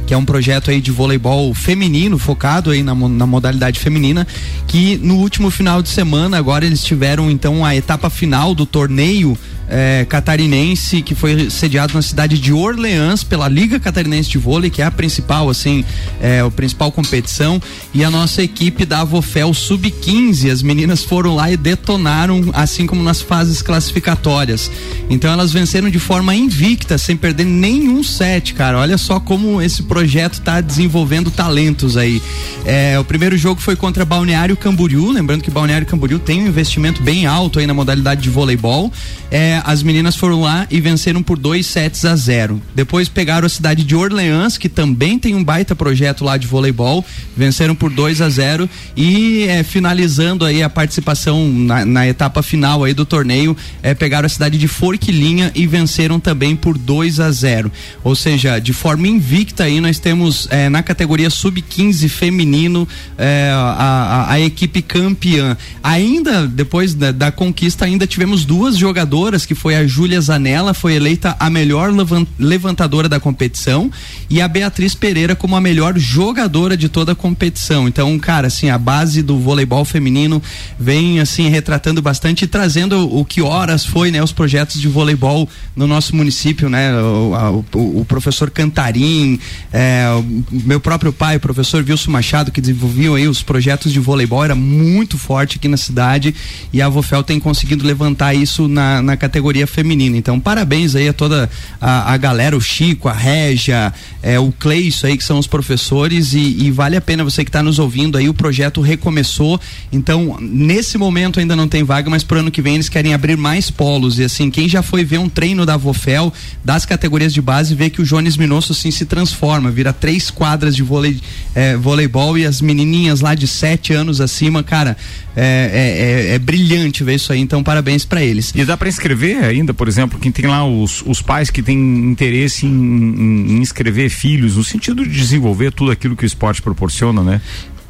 [0.08, 4.28] Que é um projeto aí de voleibol feminino, focado aí na, na modalidade feminina,
[4.68, 9.38] que no último final de semana agora eles tiveram então a etapa final do torneio
[9.72, 14.82] é, catarinense que foi sediado na cidade de Orleans pela Liga Catarinense de Vôlei, que
[14.82, 15.86] é a principal, assim,
[16.22, 17.62] é, a principal competição.
[17.94, 23.02] E a nossa equipe da Avofel Sub-15, as meninas foram lá e detonaram, assim como
[23.02, 24.70] nas fases classificatórias.
[25.10, 28.78] Então elas venceram de forma invicta, sem perder nenhum set, cara.
[28.78, 32.22] Olha só como esse projeto está desenvolvendo talentos aí.
[32.66, 37.02] É, o primeiro jogo foi contra Balneário Camboriú, lembrando que Balneário Camboriú tem um investimento
[37.02, 38.92] bem alto aí na modalidade de voleibol.
[39.30, 42.62] É, as meninas foram lá e venceram por dois sets a zero.
[42.76, 47.06] Depois pegaram a cidade de Orleans, que também tem um baita projeto lá de voleibol,
[47.36, 52.84] venceram por 2 a 0 e é, finalizando aí a participação na, na, etapa final
[52.84, 57.32] aí do torneio, é, pegaram a cidade de Forquilinha e venceram também por 2 a
[57.32, 57.72] 0.
[58.04, 62.88] Ou seja, de forma invicta aí nós temos é, na categoria sub-15 feminino
[63.18, 65.58] é, a, a, a, equipe campeã.
[65.84, 70.94] Ainda depois da, da, conquista ainda tivemos duas jogadoras que foi a Júlia Zanella foi
[70.94, 71.92] eleita a melhor
[72.40, 73.92] levantadora da competição
[74.30, 77.88] e a Beatriz Pereira como a melhor jogadora de toda a competição.
[77.88, 80.42] Então, cara, assim, a base do voleibol feminino
[80.80, 85.50] vem assim retratando bastante e trazendo o que horas foi, né, os projetos de voleibol
[85.76, 86.94] no nosso município, né?
[86.94, 89.40] O, o, o professor Cantarim,
[89.72, 94.00] é, o meu próprio pai, o professor Wilson Machado, que desenvolviam aí os projetos de
[94.00, 96.34] voleibol, era muito forte aqui na cidade
[96.72, 99.31] e a Vofel tem conseguido levantar isso na, na categoria
[99.68, 100.18] feminina.
[100.18, 105.08] Então, parabéns aí a toda a, a galera, o Chico, a Régia, é, o Cleison
[105.08, 108.18] aí, que são os professores, e, e vale a pena você que está nos ouvindo
[108.18, 109.60] aí, o projeto recomeçou.
[109.92, 113.38] Então, nesse momento ainda não tem vaga, mas pro ano que vem eles querem abrir
[113.38, 114.20] mais polos.
[114.20, 117.90] E assim, quem já foi ver um treino da Vofel, das categorias de base, vê
[117.90, 121.20] que o Jones Minosso assim se transforma, vira três quadras de vôlei,
[121.54, 124.98] é, voleibol e as menininhas lá de sete anos acima, cara,
[125.36, 128.52] é, é, é, é brilhante ver isso aí, então parabéns para eles.
[128.56, 131.78] E dá para inscrever ainda, por exemplo, quem tem lá os, os pais que têm
[131.78, 136.62] interesse em, em, em inscrever filhos, no sentido de desenvolver tudo aquilo que o esporte
[136.62, 137.42] proporciona, né?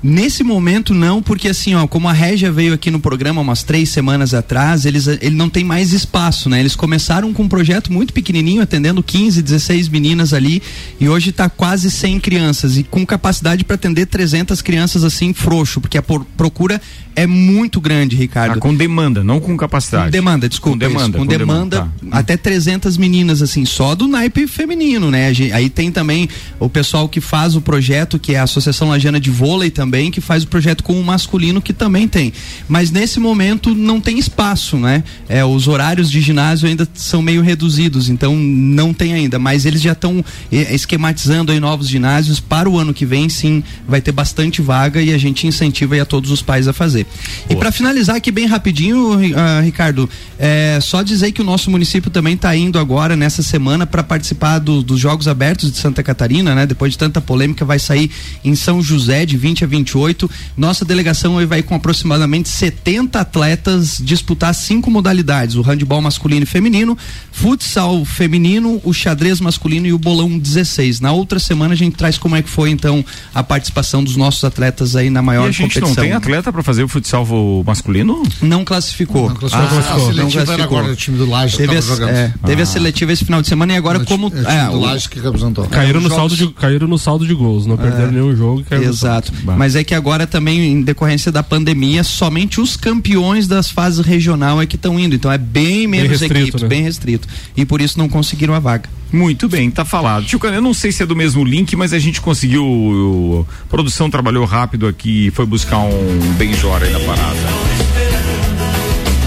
[0.03, 3.89] Nesse momento não, porque assim, ó, como a Régia veio aqui no programa umas três
[3.89, 6.59] semanas atrás, eles ele não tem mais espaço, né?
[6.59, 10.61] Eles começaram com um projeto muito pequenininho, atendendo 15, 16 meninas ali,
[10.99, 15.79] e hoje está quase 100 crianças e com capacidade para atender 300 crianças assim frouxo,
[15.79, 16.81] porque a procura
[17.15, 18.57] é muito grande, Ricardo.
[18.57, 20.05] Ah, com demanda, não com capacidade.
[20.05, 20.73] Com demanda, desculpa.
[20.73, 22.17] Com demanda, isso, com, com demanda, demanda tá.
[22.17, 25.31] até 300 meninas assim, só do naipe feminino, né?
[25.53, 26.27] Aí tem também
[26.59, 30.09] o pessoal que faz o projeto, que é a Associação Lajana de Vôlei também também,
[30.09, 32.31] que faz o projeto com o masculino, que também tem.
[32.69, 35.03] Mas nesse momento não tem espaço, né?
[35.27, 39.37] É, os horários de ginásio ainda são meio reduzidos, então não tem ainda.
[39.37, 42.39] Mas eles já estão esquematizando aí novos ginásios.
[42.39, 46.05] Para o ano que vem, sim, vai ter bastante vaga e a gente incentiva a
[46.05, 47.03] todos os pais a fazer.
[47.03, 47.17] Boa.
[47.49, 52.09] E para finalizar aqui bem rapidinho, uh, Ricardo, é, só dizer que o nosso município
[52.09, 56.55] também está indo agora nessa semana para participar do, dos Jogos Abertos de Santa Catarina,
[56.55, 56.65] né?
[56.65, 58.09] Depois de tanta polêmica, vai sair
[58.41, 60.29] em São José de 20 a 20 28.
[60.55, 66.97] Nossa delegação vai com aproximadamente 70 atletas disputar cinco modalidades: o handebol masculino e feminino,
[67.31, 70.99] futsal feminino, o xadrez masculino e o bolão 16.
[70.99, 73.03] Na outra semana a gente traz como é que foi então
[73.33, 75.89] a participação dos nossos atletas aí na maior e a gente competição.
[75.89, 77.25] não tem atleta para fazer o futsal
[77.65, 78.23] masculino?
[78.41, 79.29] Não classificou.
[79.29, 79.65] Não classificou.
[79.65, 79.95] Ah, classificou.
[79.95, 80.77] A seletiva não classificou.
[80.77, 82.09] agora o time do Laje teve, a, jogando.
[82.09, 82.63] É, teve ah.
[82.63, 85.19] a seletiva esse final de semana e agora o como é, é, o, Laje que
[85.19, 85.65] representou.
[85.67, 88.11] Caíram no saldo de caíram no saldo de gols, não perderam é.
[88.11, 88.63] nenhum jogo.
[88.71, 89.31] Exato.
[89.43, 94.61] Mas é que agora também, em decorrência da pandemia, somente os campeões das fases regional
[94.61, 95.15] é que estão indo.
[95.15, 96.67] Então é bem menos bem restrito, equipes, né?
[96.67, 97.27] bem restrito.
[97.55, 98.89] E por isso não conseguiram a vaga.
[99.11, 100.25] Muito bem, tá falado.
[100.25, 103.45] Tio eu não sei se é do mesmo link, mas a gente conseguiu.
[103.65, 107.39] A produção trabalhou rápido aqui e foi buscar um Benjora aí na parada.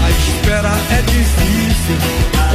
[0.03, 1.95] A espera é difícil.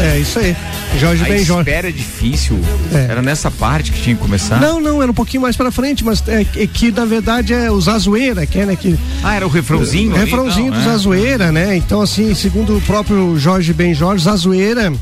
[0.03, 0.57] É, isso aí.
[0.99, 1.71] Jorge Ben Jorge.
[1.71, 2.59] espera é difícil.
[2.93, 3.11] É.
[3.11, 4.61] Era nessa parte que tinha que começar?
[4.61, 7.71] Não, não, era um pouquinho mais pra frente, mas é, é que na verdade é
[7.71, 8.77] o Zazoeira, que é, né?
[8.77, 10.13] Que, ah, era o refrãozinho?
[10.13, 10.83] O refrãozinho do é.
[10.83, 11.77] Zazoeira, né?
[11.77, 14.93] Então, assim, segundo o próprio Jorge Ben Jorge, Zazoeira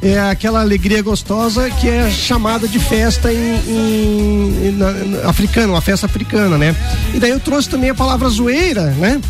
[0.00, 6.06] é aquela alegria gostosa que é chamada de festa em, em, na, africana, uma festa
[6.06, 6.74] africana, né?
[7.12, 9.20] E daí eu trouxe também a palavra zoeira, né?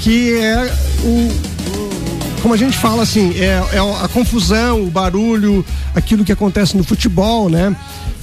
[0.00, 0.72] Que é
[1.04, 1.87] o,
[2.40, 5.64] como a gente fala assim, é, é a confusão, o barulho,
[5.94, 7.74] aquilo que acontece no futebol, né?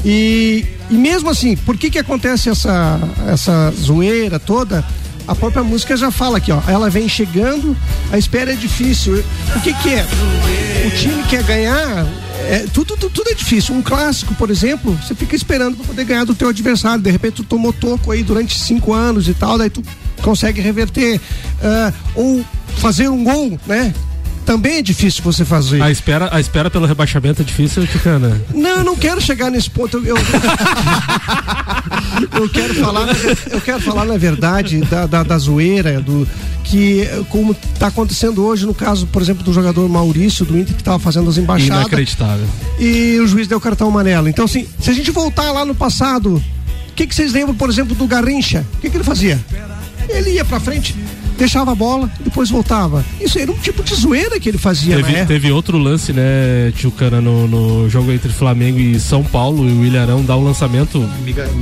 [0.04, 4.86] E, e mesmo assim, por que que acontece essa, essa zoeira toda?
[5.28, 6.62] A própria música já fala aqui, ó.
[6.68, 7.76] Ela vem chegando,
[8.12, 9.24] a espera é difícil.
[9.56, 10.06] O que que é?
[10.86, 12.06] O time quer ganhar,
[12.48, 13.74] é, tudo, tudo, tudo, é difícil.
[13.74, 17.02] Um clássico, por exemplo, você fica esperando para poder ganhar do teu adversário.
[17.02, 19.82] De repente tu tomou toco aí durante cinco anos e tal, daí tu
[20.22, 21.18] consegue reverter.
[21.18, 22.46] Uh, ou
[22.78, 23.94] fazer um gol, né?
[24.46, 25.82] Também é difícil você fazer.
[25.82, 28.40] A espera, a espera pelo rebaixamento é difícil, Ticana?
[28.54, 29.98] Não, eu não quero chegar nesse ponto.
[29.98, 30.16] Eu, eu,
[32.42, 33.08] eu quero falar,
[33.50, 36.28] eu quero falar na verdade da, da, da zoeira, do
[36.64, 40.82] que como está acontecendo hoje no caso, por exemplo, do jogador Maurício do Inter que
[40.82, 41.82] estava fazendo as embaixadas.
[41.82, 42.46] Inacreditável.
[42.80, 44.30] E o juiz deu cartão amarelo.
[44.30, 46.42] Então, assim, se a gente voltar lá no passado, o
[46.96, 48.64] que, que vocês lembram, por exemplo, do Garrincha?
[48.76, 49.44] O que, que ele fazia?
[50.16, 50.96] Ele ia para frente
[51.38, 53.04] deixava a bola, depois voltava.
[53.20, 55.26] Isso era um tipo de zoeira que ele fazia, Teve, né?
[55.26, 59.74] teve outro lance, né, Tio Cana, no, no jogo entre Flamengo e São Paulo, e
[59.74, 61.06] o Ilharão dá um lançamento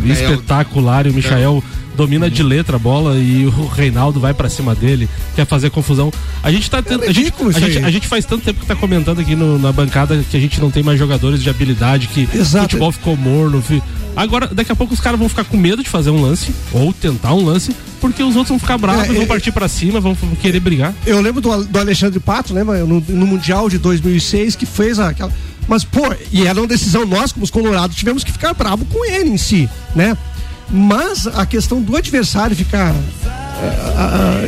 [0.06, 1.64] espetacular e o Michael
[1.96, 6.12] domina de letra a bola e o Reinaldo vai pra cima dele, quer fazer confusão.
[6.42, 8.76] A gente tá tendo, a, gente, a, gente, a gente faz tanto tempo que tá
[8.76, 12.28] comentando aqui no- na bancada que a gente não tem mais jogadores de habilidade, que
[12.34, 12.66] Exato.
[12.66, 13.64] futebol ficou morno.
[14.16, 16.94] Agora, daqui a pouco os caras vão ficar com medo de fazer um lance, ou
[16.94, 20.00] tentar um lance, porque os outros vão ficar bravos, É, vão é, partir pra cima,
[20.00, 20.94] vão vão querer brigar.
[21.06, 22.86] Eu lembro do, do Alexandre Pato, lembra?
[22.86, 25.32] No, no Mundial de 2006, que fez aquela.
[25.68, 26.02] Mas, pô,
[26.32, 29.38] e era uma decisão nós, como os Colorados, tivemos que ficar bravo com ele em
[29.38, 30.18] si, né?
[30.70, 32.94] Mas a questão do adversário ficar
[33.96, 34.42] ah,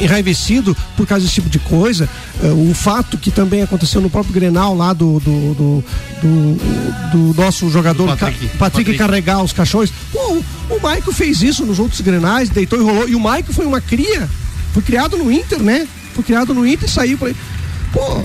[0.00, 2.08] enraivecido por causa desse tipo de coisa,
[2.42, 5.84] ah, o fato que também aconteceu no próprio Grenal lá do, do, do,
[6.22, 8.38] do- do nosso jogador Patrick.
[8.38, 8.98] Ca- Patrick, Patrick.
[8.98, 9.92] carregar os caixões.
[10.12, 13.08] Pô, o Maico fez isso nos outros Grenais, deitou e rolou.
[13.08, 14.28] E o Maico foi uma cria,
[14.72, 15.86] foi criado no Inter, né?
[16.14, 17.30] Foi criado no Inter e saiu pra.
[17.92, 18.22] Pô.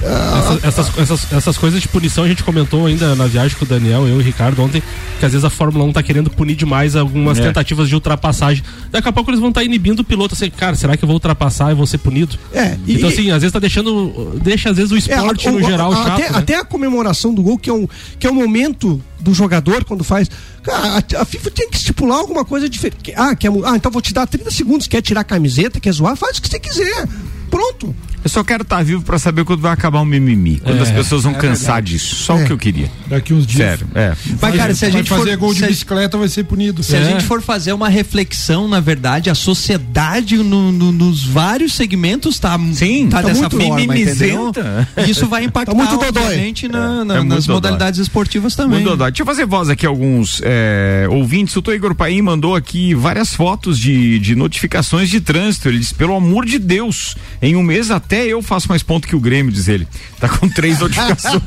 [0.00, 3.68] Essas, essas, essas, essas coisas de punição a gente comentou ainda na viagem com o
[3.68, 4.80] Daniel, eu e o Ricardo ontem,
[5.18, 7.42] que às vezes a Fórmula 1 tá querendo punir demais algumas É.
[7.42, 8.62] tentativas de ultrapassagem.
[8.92, 11.14] Daqui a pouco eles vão estar inibindo o piloto, assim, cara, será que eu vou
[11.14, 12.38] ultrapassar e vou ser punido?
[12.52, 15.58] É, e- então assim, às vezes tá deixando, deixa às vezes o esporte É, no
[15.58, 16.38] o- geral a- chato, até, né?
[16.38, 17.88] até a comemoração do gol, que é um,
[18.20, 20.30] que é um momento do jogador quando faz.
[20.62, 23.12] Cara, a, a FIFA tem que estipular alguma coisa diferente.
[23.16, 24.86] Ah, quer, ah, então vou te dar 30 segundos.
[24.86, 26.14] Quer tirar a camiseta, quer zoar?
[26.16, 27.08] Faz o que você quiser.
[27.50, 27.94] Pronto.
[28.24, 30.58] Eu só quero estar vivo pra saber quando vai acabar o mimimi.
[30.58, 31.92] Quando É, as pessoas vão é cansar verdade.
[31.92, 32.16] disso.
[32.16, 32.42] Só É.
[32.42, 32.90] o que eu queria.
[33.06, 33.78] Daqui uns dias.
[33.78, 34.12] Sério, é.
[34.42, 36.82] Mas, cara, se a vai gente fazer for- gol de a- bicicleta, vai ser punido.
[36.82, 41.72] Se a gente for fazer uma reflexão, na verdade, a sociedade no- no- nos vários
[41.74, 43.94] segmentos tá, Sim, tá, tá dessa muito forma,
[45.08, 46.22] Isso vai impactar, Tá muito dodói.
[46.24, 47.54] obviamente, na- na- É muito nas dodói.
[47.70, 48.80] modalidades esportivas também.
[48.80, 49.10] Muito dodói.
[49.10, 51.54] Deixa eu fazer voz aqui a alguns é, ouvintes.
[51.56, 55.68] O Igor Paim mandou aqui várias fotos de, de notificações de trânsito.
[55.68, 59.14] Ele disse, pelo amor de Deus, em um mês até eu faço mais ponto que
[59.16, 59.86] o Grêmio, diz ele.
[60.20, 61.42] Tá com três notificações.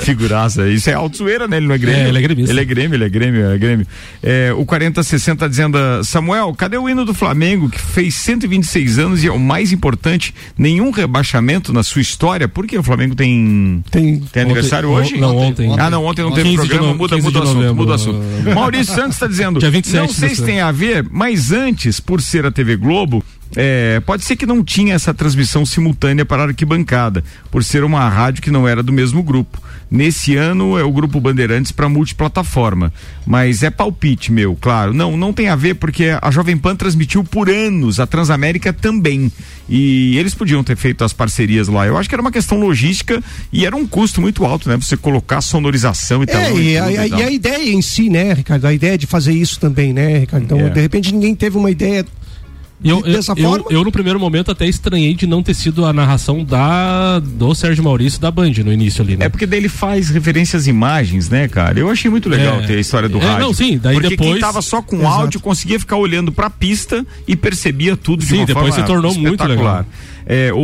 [0.00, 0.68] Figuraça.
[0.68, 1.56] Isso é auto-zoeira, né?
[1.58, 2.00] Ele não é Grêmio.
[2.02, 2.50] É, ele é gremista.
[2.52, 3.86] Ele é Grêmio, ele é Grêmio, é Grêmio.
[4.22, 9.28] É, o 4060 dizendo, Samuel, cadê o hino do Flamengo que fez 126 anos e
[9.28, 12.48] é o mais importante, nenhum rebaixamento na sua história?
[12.48, 15.18] Porque o Flamengo tem tem, aniversário Ontem- hoje?
[15.20, 15.74] não, ontem.
[15.78, 17.74] Ah, não, ontem não teve 15 de programa, no- muda, 15 muda o assunto, novembro.
[17.76, 18.20] muda o assunto.
[18.54, 22.20] Maurício Santos está dizendo, Dia 27 não sei se tem a ver, mas antes, por
[22.22, 23.24] ser a TV Globo,
[23.56, 28.08] é, pode ser que não tinha essa transmissão simultânea para a arquibancada, por ser uma
[28.08, 29.60] rádio que não era do mesmo grupo.
[29.90, 32.90] Nesse ano é o grupo Bandeirantes para multiplataforma,
[33.26, 34.94] mas é palpite meu, claro.
[34.94, 39.30] Não, não tem a ver porque a Jovem Pan transmitiu por anos, a Transamérica também.
[39.68, 41.86] E eles podiam ter feito as parcerias lá.
[41.86, 43.22] Eu acho que era uma questão logística
[43.52, 44.76] e era um custo muito alto, né?
[44.76, 46.40] Você colocar sonorização e tal.
[46.40, 48.66] É, e, a, e e a ideia em si, né, Ricardo?
[48.66, 50.44] A ideia de fazer isso também, né, Ricardo?
[50.44, 50.70] Então, É.
[50.70, 52.04] de repente, ninguém teve uma ideia
[52.84, 53.64] eu, eu, dessa eu, forma.
[53.70, 57.82] eu, no primeiro momento, até estranhei de não ter sido a narração da do Sérgio
[57.84, 59.26] Maurício da Band no início ali, né?
[59.26, 61.78] É porque daí ele faz referência às imagens, né, cara?
[61.78, 62.66] Eu achei muito legal É.
[62.66, 63.40] ter a história do É, rádio.
[63.46, 65.14] não, sim, daí porque quem depois- tava só com Exato.
[65.20, 68.92] áudio conseguia ficar olhando pra pista e percebia tudo de Sim, uma depois forma se
[68.92, 69.84] tornou muito legal.
[70.24, 70.58] É, o,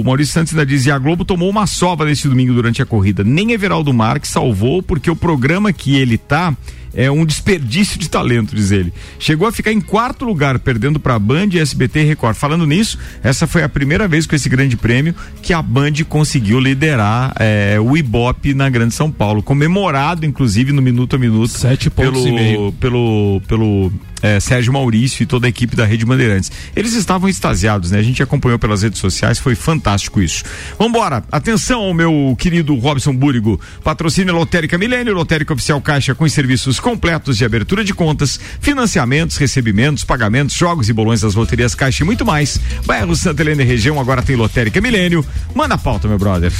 [0.00, 3.24] o Maurício Santos ainda dizia, a Globo tomou uma sova nesse domingo durante a corrida.
[3.24, 6.56] Nem Everaldo Marques salvou, porque o programa que ele tá
[6.94, 8.92] é um desperdício de talento, diz ele.
[9.18, 12.36] Chegou a ficar em quarto lugar, perdendo para a Band, SBT e Record.
[12.36, 16.58] Falando nisso, essa foi a primeira vez com esse grande prêmio que a Band conseguiu
[16.58, 21.90] liderar é, o Ibope na Grande São Paulo, comemorado inclusive no minuto a minuto Sete
[21.90, 22.72] pontos pelo e meio.
[22.72, 26.50] pelo pelo é, Sérgio Maurício e toda a equipe da Rede Bandeirantes.
[26.74, 27.98] Eles estavam extasiados, né?
[27.98, 30.44] A gente acompanhou pelas redes sociais, foi fantástico isso.
[30.78, 33.60] Vambora, atenção, meu querido Robson Búrigo.
[33.82, 40.04] Patrocínio Lotérica Milênio, Lotérica Oficial Caixa com serviços completos de abertura de contas, financiamentos, recebimentos,
[40.04, 42.60] pagamentos, jogos e bolões das loterias Caixa e muito mais.
[42.86, 45.24] Bairro Santa Helena e região agora tem Lotérica Milênio.
[45.54, 46.52] Manda a pauta, meu brother.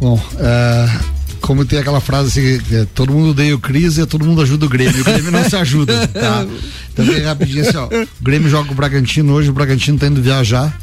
[0.00, 1.00] Bom, é,
[1.46, 4.66] como tem aquela frase assim, é, todo mundo odeia o Cris e todo mundo ajuda
[4.66, 5.00] o Grêmio.
[5.00, 6.46] O Grêmio não se ajuda, tá?
[6.92, 7.86] Então bem rapidinho assim, ó.
[7.86, 10.76] O Grêmio joga o Bragantino hoje, o Bragantino tá indo viajar.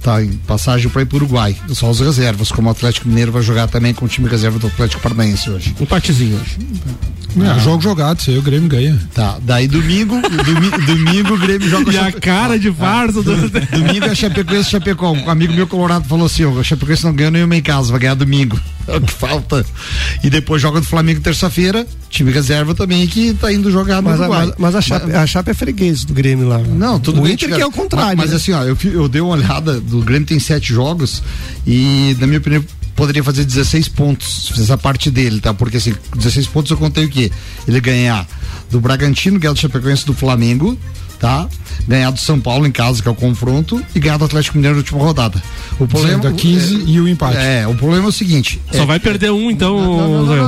[0.00, 1.56] Tá em passagem para ir pro Uruguai.
[1.70, 4.68] Só as reservas, como o Atlético Mineiro vai jogar também com o time reserva do
[4.68, 5.74] Atlético Paranaense hoje.
[5.78, 6.56] Um empatezinho hoje.
[7.56, 8.96] É, jogo jogado, isso aí o Grêmio ganha.
[9.12, 13.48] Tá, daí domingo, domi- domingo o Grêmio joga E a Chape- cara de farsa do...
[13.50, 15.10] Domingo é Chapecoense Chapecó.
[15.12, 18.14] Um amigo meu colorado falou assim: o Chapecoense não ganha nenhuma em casa, vai ganhar
[18.14, 18.58] domingo.
[18.88, 19.64] É o que falta.
[20.24, 24.20] E depois joga do Flamengo terça-feira, time reserva também que tá indo jogar no Mas,
[24.20, 24.46] a, Uruguai.
[24.46, 26.58] mas, mas a, Chape, a Chape é freguês do Grêmio lá.
[26.58, 27.34] Não, tudo o bem.
[27.34, 27.60] Inter cara.
[27.60, 28.16] que é o contrário.
[28.16, 28.36] Mas, mas né?
[28.36, 31.22] assim, ó, eu, eu dei uma olhada, do Grêmio tem sete jogos
[31.66, 32.64] e, na minha opinião,
[32.96, 35.54] poderia fazer 16 pontos, se fizesse a parte dele, tá?
[35.54, 37.30] Porque assim, 16 pontos eu contei o quê?
[37.66, 38.26] Ele ganhar
[38.70, 40.76] do Bragantino, ganhar do Chapecoense do Flamengo,
[41.18, 41.48] tá?
[41.86, 44.76] Ganhar do São Paulo em casa, que é o confronto, e ganhar do Atlético Mineiro
[44.76, 45.42] na última rodada.
[45.78, 47.36] O problema Da 15 e o empate.
[47.38, 48.60] É, o problema é o seguinte.
[48.72, 49.78] Só é, vai perder um, então.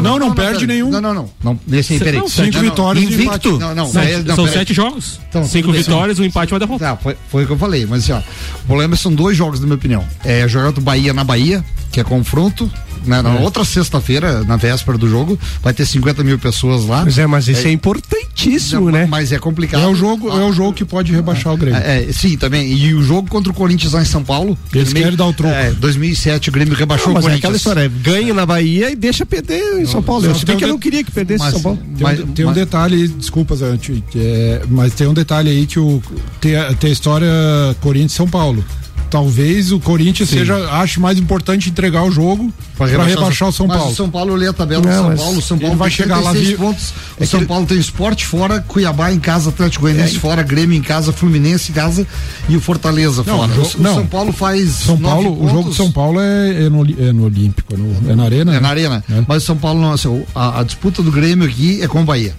[0.00, 0.90] Não, não, perde pera- nenhum.
[0.90, 1.30] Não, não, não.
[1.42, 2.20] não nesse aí, peraí.
[2.20, 3.58] não, cinco Não, não, vitórias Invicto?
[3.58, 3.92] Não, não.
[3.92, 5.20] Não, são sete jogos.
[5.28, 5.80] Então, Cinco bem.
[5.82, 6.78] vitórias, um empate vai.
[6.78, 8.18] Tá, foi, foi o que eu falei, mas assim, ó,
[8.62, 10.04] o problema são dois jogos, na minha opinião.
[10.24, 12.70] É jogar do Bahia na Bahia, que é confronto.
[13.06, 17.00] né, na outra sexta-feira, na véspera do jogo, vai ter 50 mil pessoas lá.
[17.02, 19.06] Pois é, mas isso é, importantíssimo, Não, né?
[19.08, 19.82] Mas é complicado.
[19.82, 21.80] É o jogo, é o jogo que pode rebaixar o Grêmio.
[21.80, 22.70] É, é, sim, também.
[22.70, 24.56] E o jogo contra o Corinthians lá em São Paulo.
[24.74, 25.54] Eles querem dar o troco.
[25.54, 27.44] É, 2007 o Grêmio rebaixou Não, o mas é Corinthians.
[27.44, 30.26] aquela história, é, ganha na Bahia e deixa perder em São Paulo.
[30.26, 31.78] Eu, só se tem bem que um eu não queria que perdesse mas- São Paulo.
[31.78, 35.48] Tem, Mas- um, tem um mas- detalhe aí, desculpa, Zante, é, mas tem um detalhe
[35.50, 36.02] aí que o,
[36.40, 37.28] tem, a, tem a história
[37.80, 38.62] Corinthians e São Paulo.
[39.10, 43.76] Talvez o Corinthians seja, ache mais importante entregar o jogo para rebaixar, o São mas
[43.78, 43.92] Paulo.
[43.92, 45.38] o São Paulo lê a tabela do Não, São mas Paulo.
[45.38, 46.90] O São ele Paulo vai tem chegar lá 36 vi- pontos.
[47.18, 50.78] O É São que- Paulo tem esporte fora, Cuiabá em casa, Atlético Goianiense fora, Grêmio
[50.78, 52.06] em casa, Fluminense em casa
[52.48, 53.52] e o Fortaleza Não, fora.
[53.52, 53.94] o O, o não.
[53.94, 54.70] São Paulo faz.
[54.70, 58.12] São Paulo, o jogo de São Paulo é, é no, é no Olímpico, é, no-
[58.12, 58.52] é na Arena.
[58.52, 58.60] É né?
[58.60, 59.04] na arena.
[59.10, 59.22] É.
[59.26, 62.04] Mas o São Paulo não, assim, a, a disputa do Grêmio aqui é com o
[62.04, 62.34] Bahia.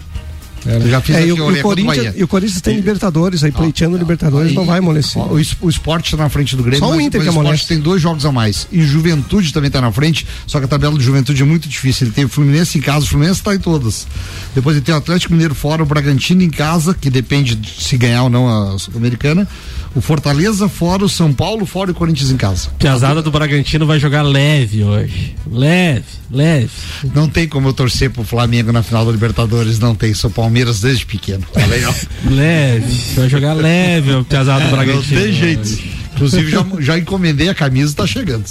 [0.66, 0.86] É, né?
[0.86, 3.52] Eu já fiz É, aqui e, o, o Corinthians, e o Corinthians tem Libertadores aí,
[3.52, 5.20] pleiteando Libertadores, Aí, não vai amolecer.
[5.20, 6.80] O, o esporte está na frente do Grêmio.
[6.80, 7.66] Só o Inter mas que o esporte amolece.
[7.68, 8.66] tem dois jogos a mais.
[8.70, 12.06] E Juventude também está na frente, só que a tabela do Juventude é muito difícil.
[12.06, 14.06] Ele tem o Fluminense em casa, o Fluminense está em todas.
[14.54, 17.96] Depois ele tem o Atlético Mineiro fora, o Bragantino em casa, que depende de se
[17.96, 19.48] ganhar ou não a Sul-Americana.
[19.94, 22.70] O Fortaleza fora, o São Paulo fora e o Corinthians em casa.
[22.78, 25.34] Piazada do Bragantino vai jogar leve hoje.
[25.50, 26.70] Leve, leve.
[27.14, 30.14] Não tem como eu torcer pro Flamengo na final da Libertadores, não tem.
[30.14, 31.44] Sou Palmeiras desde pequeno.
[31.52, 31.94] Tá legal?
[32.24, 33.14] Leve.
[33.14, 35.20] Vai jogar leve o Piazada do Não Bragantino.
[35.20, 36.01] tem jeito.
[36.26, 38.44] Inclusive, já, já encomendei a camisa e tá chegando.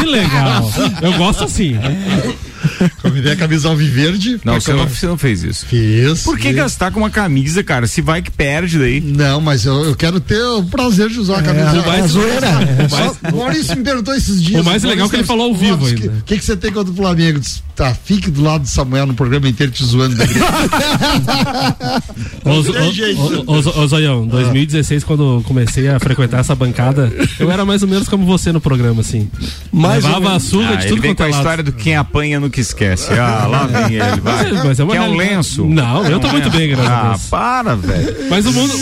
[0.00, 0.70] Que legal.
[1.02, 1.76] Eu gosto assim.
[2.98, 4.40] Encomendei a camisa alviverde.
[4.44, 5.64] Não, você não, você não fez isso.
[5.66, 6.22] Fiz.
[6.22, 6.56] Por que fiz.
[6.56, 7.86] gastar com uma camisa, cara?
[7.86, 9.00] Se vai que perde daí.
[9.00, 11.80] Não, mas eu, eu quero ter o prazer de usar a camisa.
[11.80, 12.48] o mais- É zoeira.
[13.32, 14.60] o O Maurício me perguntou esses dias.
[14.60, 16.00] O mais legal é que ele falou ao vivo O ainda.
[16.00, 17.40] que, que, que você tem contra o Flamengo?
[17.74, 20.16] Tá, fique do lado do Samuel no programa inteiro te zoando.
[23.46, 25.42] Ô, Zoião, 2016, quando eu
[25.78, 29.30] comecei a frequentar essa bancada, eu era mais ou menos como você no programa, assim.
[29.72, 31.38] Mais ou Levava a surra Ah, de ele tudo vem quanto com é a lado.
[31.40, 33.12] história do quem apanha no que esquece.
[33.12, 34.50] Ah, lá vem ele, vai.
[34.52, 35.64] Mas, mas é uma Quer um lenço?
[35.66, 37.22] Não, eu tô muito bem, graças a Ah, Deus.
[37.26, 38.16] para, velho.
[38.30, 38.74] Mas o mundo,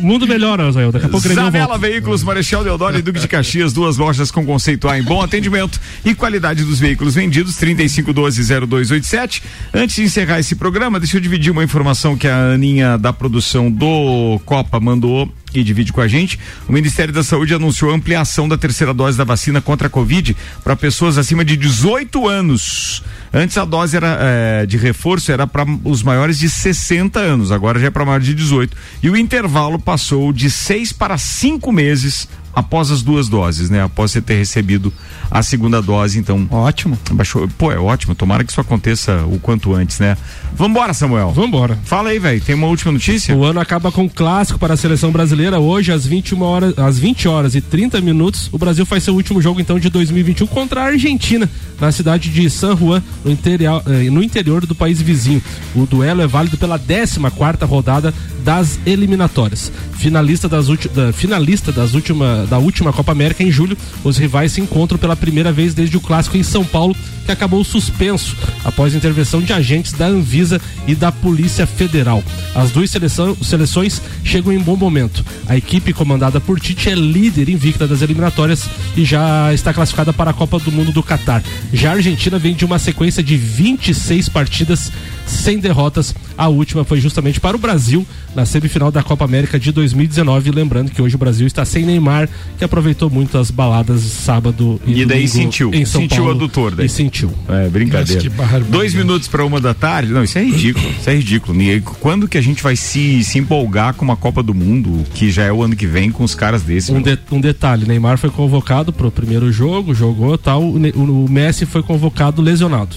[0.00, 0.90] o mundo melhora, Zoião.
[0.90, 1.78] Daqui a pouco o Zanela volta.
[1.78, 5.80] Veículos, Marechal Deodoro e Duque de Caxias, duas lojas com conceito A em bom atendimento
[6.04, 9.42] e qualidade dos veículos vendidos, 3512-0287.
[9.72, 13.70] Antes de encerrar esse programa, deixa eu dividir uma informação que a Aninha da produção
[13.70, 15.30] do Copa mandou
[15.60, 16.38] divide com a gente.
[16.68, 20.76] O Ministério da Saúde anunciou ampliação da terceira dose da vacina contra a Covid para
[20.76, 23.02] pessoas acima de 18 anos.
[23.34, 27.80] Antes a dose era eh, de reforço era para os maiores de 60 anos, agora
[27.80, 28.76] já é para maiores de 18.
[29.02, 33.82] E o intervalo passou de seis para cinco meses após as duas doses, né?
[33.82, 34.92] Após você ter recebido
[35.30, 36.46] a segunda dose, então.
[36.50, 36.98] Ótimo.
[37.12, 37.48] Baixou.
[37.56, 38.14] Pô, é ótimo.
[38.14, 40.16] Tomara que isso aconteça o quanto antes, né?
[40.54, 41.30] Vambora, Samuel.
[41.32, 41.78] Vambora.
[41.84, 42.40] Fala aí, velho.
[42.40, 43.34] Tem uma última notícia?
[43.36, 45.58] O ano acaba com um clássico para a seleção brasileira.
[45.58, 49.40] Hoje, às 21 horas, às 20 horas e 30 minutos, o Brasil faz seu último
[49.40, 51.48] jogo então de 2021 contra a Argentina,
[51.80, 55.42] na cidade de San Juan, no interior, eh, no interior do país vizinho.
[55.74, 58.12] O duelo é válido pela 14 quarta rodada
[58.44, 59.72] das eliminatórias.
[59.92, 64.52] Finalista das, ulti- da, finalista das última, da última Copa América em julho, os rivais
[64.52, 68.94] se encontram pela primeira vez desde o clássico em São Paulo, que acabou suspenso após
[68.94, 72.22] intervenção de agentes da Anvisa e da Polícia Federal.
[72.54, 75.24] As duas seleção- seleções chegam em bom momento.
[75.46, 80.30] A equipe comandada por Tite é líder invicta das eliminatórias e já está classificada para
[80.30, 81.42] a Copa do Mundo do Catar.
[81.72, 84.90] Já a Argentina vem de uma sequência de 26 partidas
[85.32, 86.14] sem derrotas.
[86.36, 90.50] A última foi justamente para o Brasil na semifinal da Copa América de 2019.
[90.50, 92.28] Lembrando que hoje o Brasil está sem Neymar,
[92.58, 95.74] que aproveitou muito as baladas sábado e, E daí domingo sentiu.
[95.74, 96.36] em São sentiu o Paulo.
[96.38, 96.86] adutor daí.
[96.86, 97.30] E sentiu.
[97.48, 98.22] É, brincadeira.
[98.68, 100.12] Dois minutos para uma da tarde.
[100.12, 100.88] Não, isso é ridículo.
[100.98, 101.56] Isso é ridículo.
[101.58, 105.30] Ninguém- Quando que a gente vai se, se empolgar com uma Copa do Mundo, que
[105.30, 106.90] já é o ano que vem, com os caras desses?
[106.90, 110.62] Um, de- um detalhe, Neymar foi convocado para o primeiro jogo, jogou tal.
[110.62, 112.96] O, o Messi foi convocado lesionado.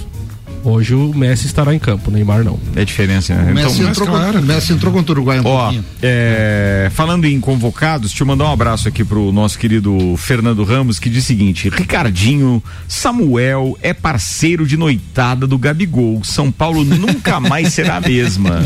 [0.66, 2.60] Hoje o Messi estará em campo, o Neymar não.
[2.76, 3.52] É diferença, né?
[3.52, 5.86] O Messi, Então, entrou, contra, o Messi entrou contra o Uruguai um Ó, pouquinho.
[6.02, 10.98] é, falando em convocados, deixa eu mandar um abraço aqui pro nosso querido Fernando Ramos,
[10.98, 16.24] que diz o seguinte: Ricardinho, Samuel é parceiro de noitada do Gabigol.
[16.24, 18.62] São Paulo nunca mais será a mesma.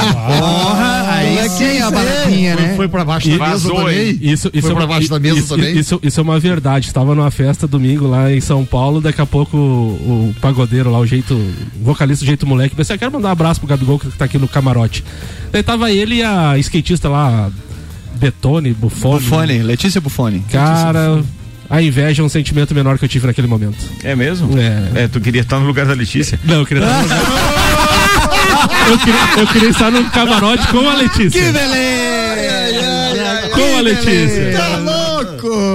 [0.00, 1.90] Porra, aí sim a
[2.56, 2.74] né?
[2.76, 4.18] foi pra baixo da mesa também?
[4.20, 5.78] Isso, isso foi é pra uma- baixo da mesa isso, também?
[5.78, 6.86] Isso, isso é uma verdade.
[6.86, 10.90] Estava numa festa domingo lá em São Paulo, daqui a pouco o, o pagodeiro brasileiro
[10.90, 11.34] lá, o jeito.
[11.34, 12.74] O vocalista, o jeito moleque.
[12.74, 15.04] Pensei, eu quero mandar um abraço pro Gabigol que tá aqui no camarote.
[15.52, 17.50] Daí tava ele e a skatista lá,
[18.14, 19.20] Betone, Buffone.
[19.20, 20.44] Buffone, Letícia Buffone.
[20.50, 21.22] Cara,
[21.68, 23.78] a inveja é um sentimento menor que eu tive naquele momento.
[24.02, 24.58] É mesmo?
[24.58, 25.04] É.
[25.04, 26.38] É, tu queria estar no lugar da Letícia?
[26.44, 27.20] Não, eu queria estar no lugar.
[28.90, 31.42] eu, queria, eu queria estar no camarote com a Letícia.
[31.42, 33.50] Que beleza!
[33.52, 34.52] Com a Letícia.
[34.56, 35.69] Tá louco!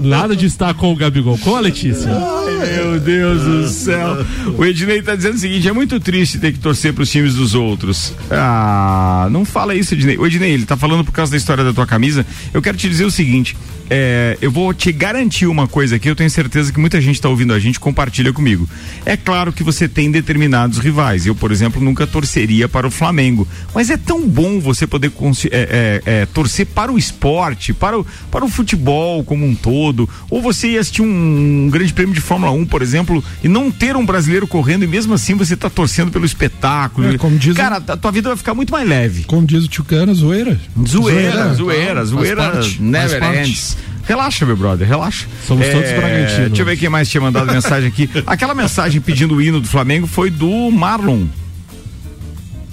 [0.00, 2.10] Nada de estar com o Gabigol, com a Letícia.
[2.10, 4.24] Meu Deus do céu.
[4.56, 7.54] O Ednei tá dizendo o seguinte: é muito triste ter que torcer pros times dos
[7.54, 8.14] outros.
[8.30, 10.18] Ah, não fala isso, Ednei.
[10.18, 12.26] O Ednei, ele tá falando por causa da história da tua camisa.
[12.52, 13.56] Eu quero te dizer o seguinte:
[13.92, 17.28] é, eu vou te garantir uma coisa aqui, eu tenho certeza que muita gente está
[17.28, 18.68] ouvindo a gente compartilha comigo.
[19.04, 21.26] É claro que você tem determinados rivais.
[21.26, 23.48] Eu, por exemplo, nunca torceria para o Flamengo.
[23.74, 25.10] Mas é tão bom você poder
[25.50, 30.08] é, é, torcer para o esporte, para o, para o futebol como um todo.
[30.28, 33.96] Ou você ir assistir um, grande prêmio de Fórmula 1, por exemplo, e não ter
[33.96, 37.14] um brasileiro correndo, e mesmo assim você está torcendo pelo espetáculo.
[37.14, 39.24] É, como diz o- Cara, a tua vida vai ficar muito mais leve.
[39.24, 40.58] Como diz o Tchucana, zoeira.
[40.86, 43.76] Zoeira, zoeira, Faz zoeira, parte, never ends.
[44.06, 45.26] Relaxa, meu brother, relaxa.
[45.46, 46.48] Somos todos Bragantino.
[46.48, 48.10] Deixa eu ver quem mais tinha mandado mensagem aqui.
[48.26, 51.26] Aquela mensagem pedindo o hino do Flamengo foi do Marlon.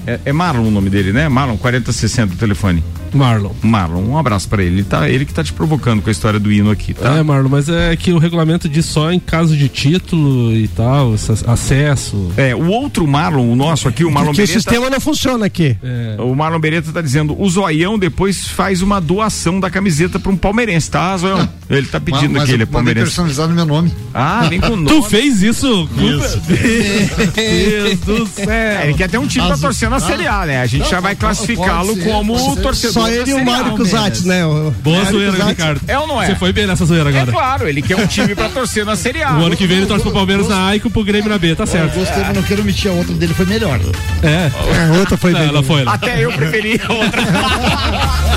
[0.05, 1.27] É, é Marlon o nome dele, né?
[1.27, 2.83] Marlon 4060 do telefone.
[3.13, 3.51] Marlon.
[3.61, 4.77] Marlon, um abraço pra ele.
[4.77, 7.15] Ele, tá, ele que tá te provocando com a história do hino aqui, tá?
[7.15, 11.13] É, Marlon, mas é que o regulamento diz só em caso de título e tal,
[11.47, 12.31] acesso.
[12.37, 14.59] É, o outro Marlon, o nosso aqui, o Marlon Porque o Beretta.
[14.59, 15.77] sistema não funciona aqui.
[16.19, 20.37] O Marlon Beretta tá dizendo, o Zoião depois faz uma doação da camiseta pra um
[20.37, 21.47] palmeirense, tá, Zoião?
[21.69, 23.05] Ele tá pedindo Mas aqui, eu ele é palmeirense.
[23.07, 23.93] personalizado no meu nome.
[24.13, 24.87] Ah, vem com o nome.
[24.87, 25.89] Tu fez isso?
[25.97, 26.41] Isso.
[27.35, 28.49] Deus do céu.
[28.51, 30.61] É, ele quer ter um time pra As- torcer na Ah, Série A, né?
[30.61, 33.45] A gente não, já vai classificá-lo como torcedor Só ele e o.
[33.45, 34.45] Mário Cusatz, né?
[34.45, 35.49] O Boa Mário zoeira, Cusatz.
[35.49, 35.81] Ricardo.
[35.87, 36.27] É ou não é?
[36.27, 37.31] Você foi bem nessa zoeira É agora.
[37.31, 39.33] claro, ele quer um time pra torcer na Série A.
[39.37, 41.55] O ano que vem ele torce pro Palmeiras na A e pro Grêmio na B,
[41.55, 41.93] tá certo.
[41.97, 43.79] Gostei, mas não quero omitir a outra dele, foi melhor.
[44.23, 44.51] É.
[44.93, 45.47] A outra foi bem.
[45.47, 45.83] ela foi.
[45.85, 47.21] Até eu preferi a outra.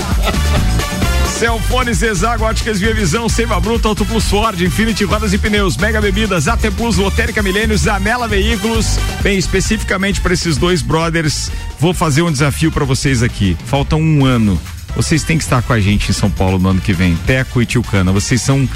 [1.40, 5.98] Celfone, Zezago, Óticas Via Visão, Seiva Bruta, Auto Plus Ford, Infinity Rodas e Pneus, Mega
[5.98, 8.98] Bebidas, AT Plus, Lotérica Milênios, Zanela Veículos.
[9.22, 13.56] Bem, especificamente para esses dois brothers, vou fazer um desafio para vocês aqui.
[13.64, 14.60] Falta um ano.
[14.94, 17.16] Vocês têm que estar com a gente em São Paulo no ano que vem.
[17.26, 18.68] Teco e Tilcana, vocês são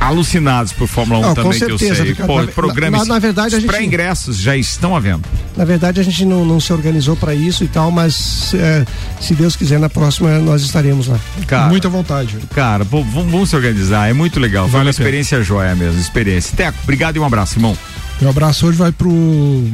[0.00, 2.06] alucinados por Fórmula 1 Não, com também, que eu certeza, sei.
[2.12, 2.28] Ricardo.
[2.28, 2.98] Pô, Na- programa.
[2.98, 5.28] na- na verdade, a os gente- pré-ingressos já estão à venda.
[5.56, 8.84] Na verdade, a gente não, não se organizou para isso e tal, mas é,
[9.20, 11.18] se Deus quiser, na próxima nós estaremos lá.
[11.46, 12.36] Cara, Muita vontade.
[12.54, 14.64] Cara, vamos, vamos se organizar, é muito legal.
[14.64, 16.56] Foi Vale uma experiência joia mesmo, experiência.
[16.56, 17.76] Teco, obrigado e um abraço, irmão.
[18.20, 19.08] Meu abraço hoje vai pro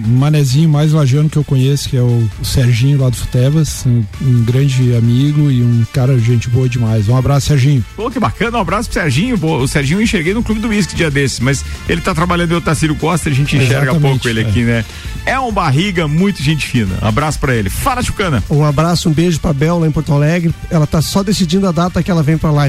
[0.06, 4.42] manezinho mais lajano que eu conheço, que é o, Serginho lá do Futebas, um, um
[4.44, 7.08] grande amigo e um cara gente boa demais.
[7.08, 7.82] Um abraço, Serginho.
[7.96, 9.38] Pô, que bacana, um abraço pro Serginho.
[9.38, 12.52] Pô, o Serginho eu enxerguei no Clube do Whisky dia desses, mas ele tá trabalhando
[12.52, 14.44] em Otacílio Costa, a gente enxerga Exatamente, pouco ele é.
[14.46, 14.84] aqui, né?
[15.24, 16.98] É um barriga muito gente fina.
[17.00, 17.70] Abraço pra ele.
[17.70, 18.44] Fala, Chucana.
[18.50, 20.54] Um abraço, um beijo pra Bel lá em Porto Alegre.
[20.70, 22.64] Ela tá só decidindo a data que ela vem pra lá.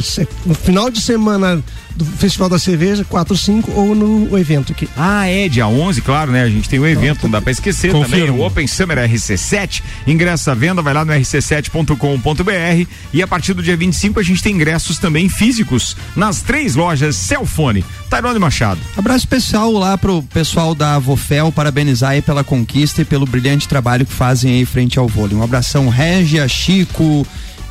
[0.45, 1.61] No final de semana
[1.96, 4.88] do Festival da Cerveja, 4, 5 ou no evento aqui.
[4.98, 6.43] Ah, é, dia 11, claro, né?
[6.43, 8.04] A gente tem um evento, não dá pra esquecer também.
[8.04, 8.39] Confirmo.
[8.39, 9.82] O Open Summer RC7.
[10.06, 12.89] Ingresso à venda, vai lá no rc7.com.br.
[13.14, 17.16] E a partir do dia 25 a gente tem ingressos também físicos nas três lojas
[17.16, 17.86] Celfone.
[18.10, 18.80] Tairone Machado.
[18.98, 24.06] Abraço especial lá pro pessoal da Avofel, parabenizar aí pela conquista e pelo brilhante trabalho
[24.06, 25.36] que fazem aí frente ao vôlei.
[25.36, 27.26] Um abração, Régia, Chico,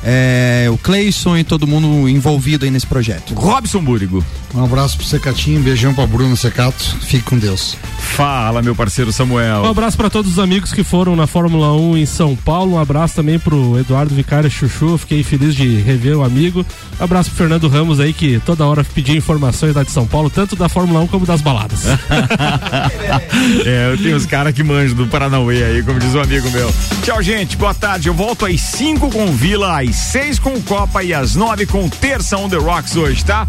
[0.07, 3.33] é, o Cleison e todo mundo envolvido aí nesse projeto.
[3.33, 4.23] Robson Búrigo.
[4.53, 6.97] Um abraço pro Secatinho, um beijão pra Bruno Secato.
[7.01, 7.75] Fique com Deus.
[7.99, 9.63] Fala, meu parceiro Samuel.
[9.63, 12.75] Um abraço para todos os amigos que foram na Fórmula 1 em São Paulo.
[12.75, 14.97] Um abraço também pro Eduardo Vicário Chuchu.
[14.97, 16.65] Fiquei feliz de rever o amigo.
[16.99, 20.29] Um abraço pro Fernando Ramos aí, que toda hora pedia informações lá de São Paulo,
[20.29, 21.81] tanto da Fórmula 1 como das baladas.
[23.65, 26.71] é, eu tenho os caras que manjam do Paranauê aí, como diz um amigo meu.
[27.03, 27.57] Tchau, gente.
[27.57, 28.07] Boa tarde.
[28.07, 31.87] Eu volto às 5 com o Vila, às 6 com Copa e às 9 com
[31.89, 33.47] Terça on the Rocks hoje, tá?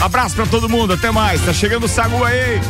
[0.00, 0.92] Abraço pra todo mundo.
[0.92, 1.44] Até mais.
[1.44, 2.60] Tá chegando o Sagu aí.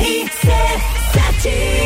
[0.00, 1.83] RC7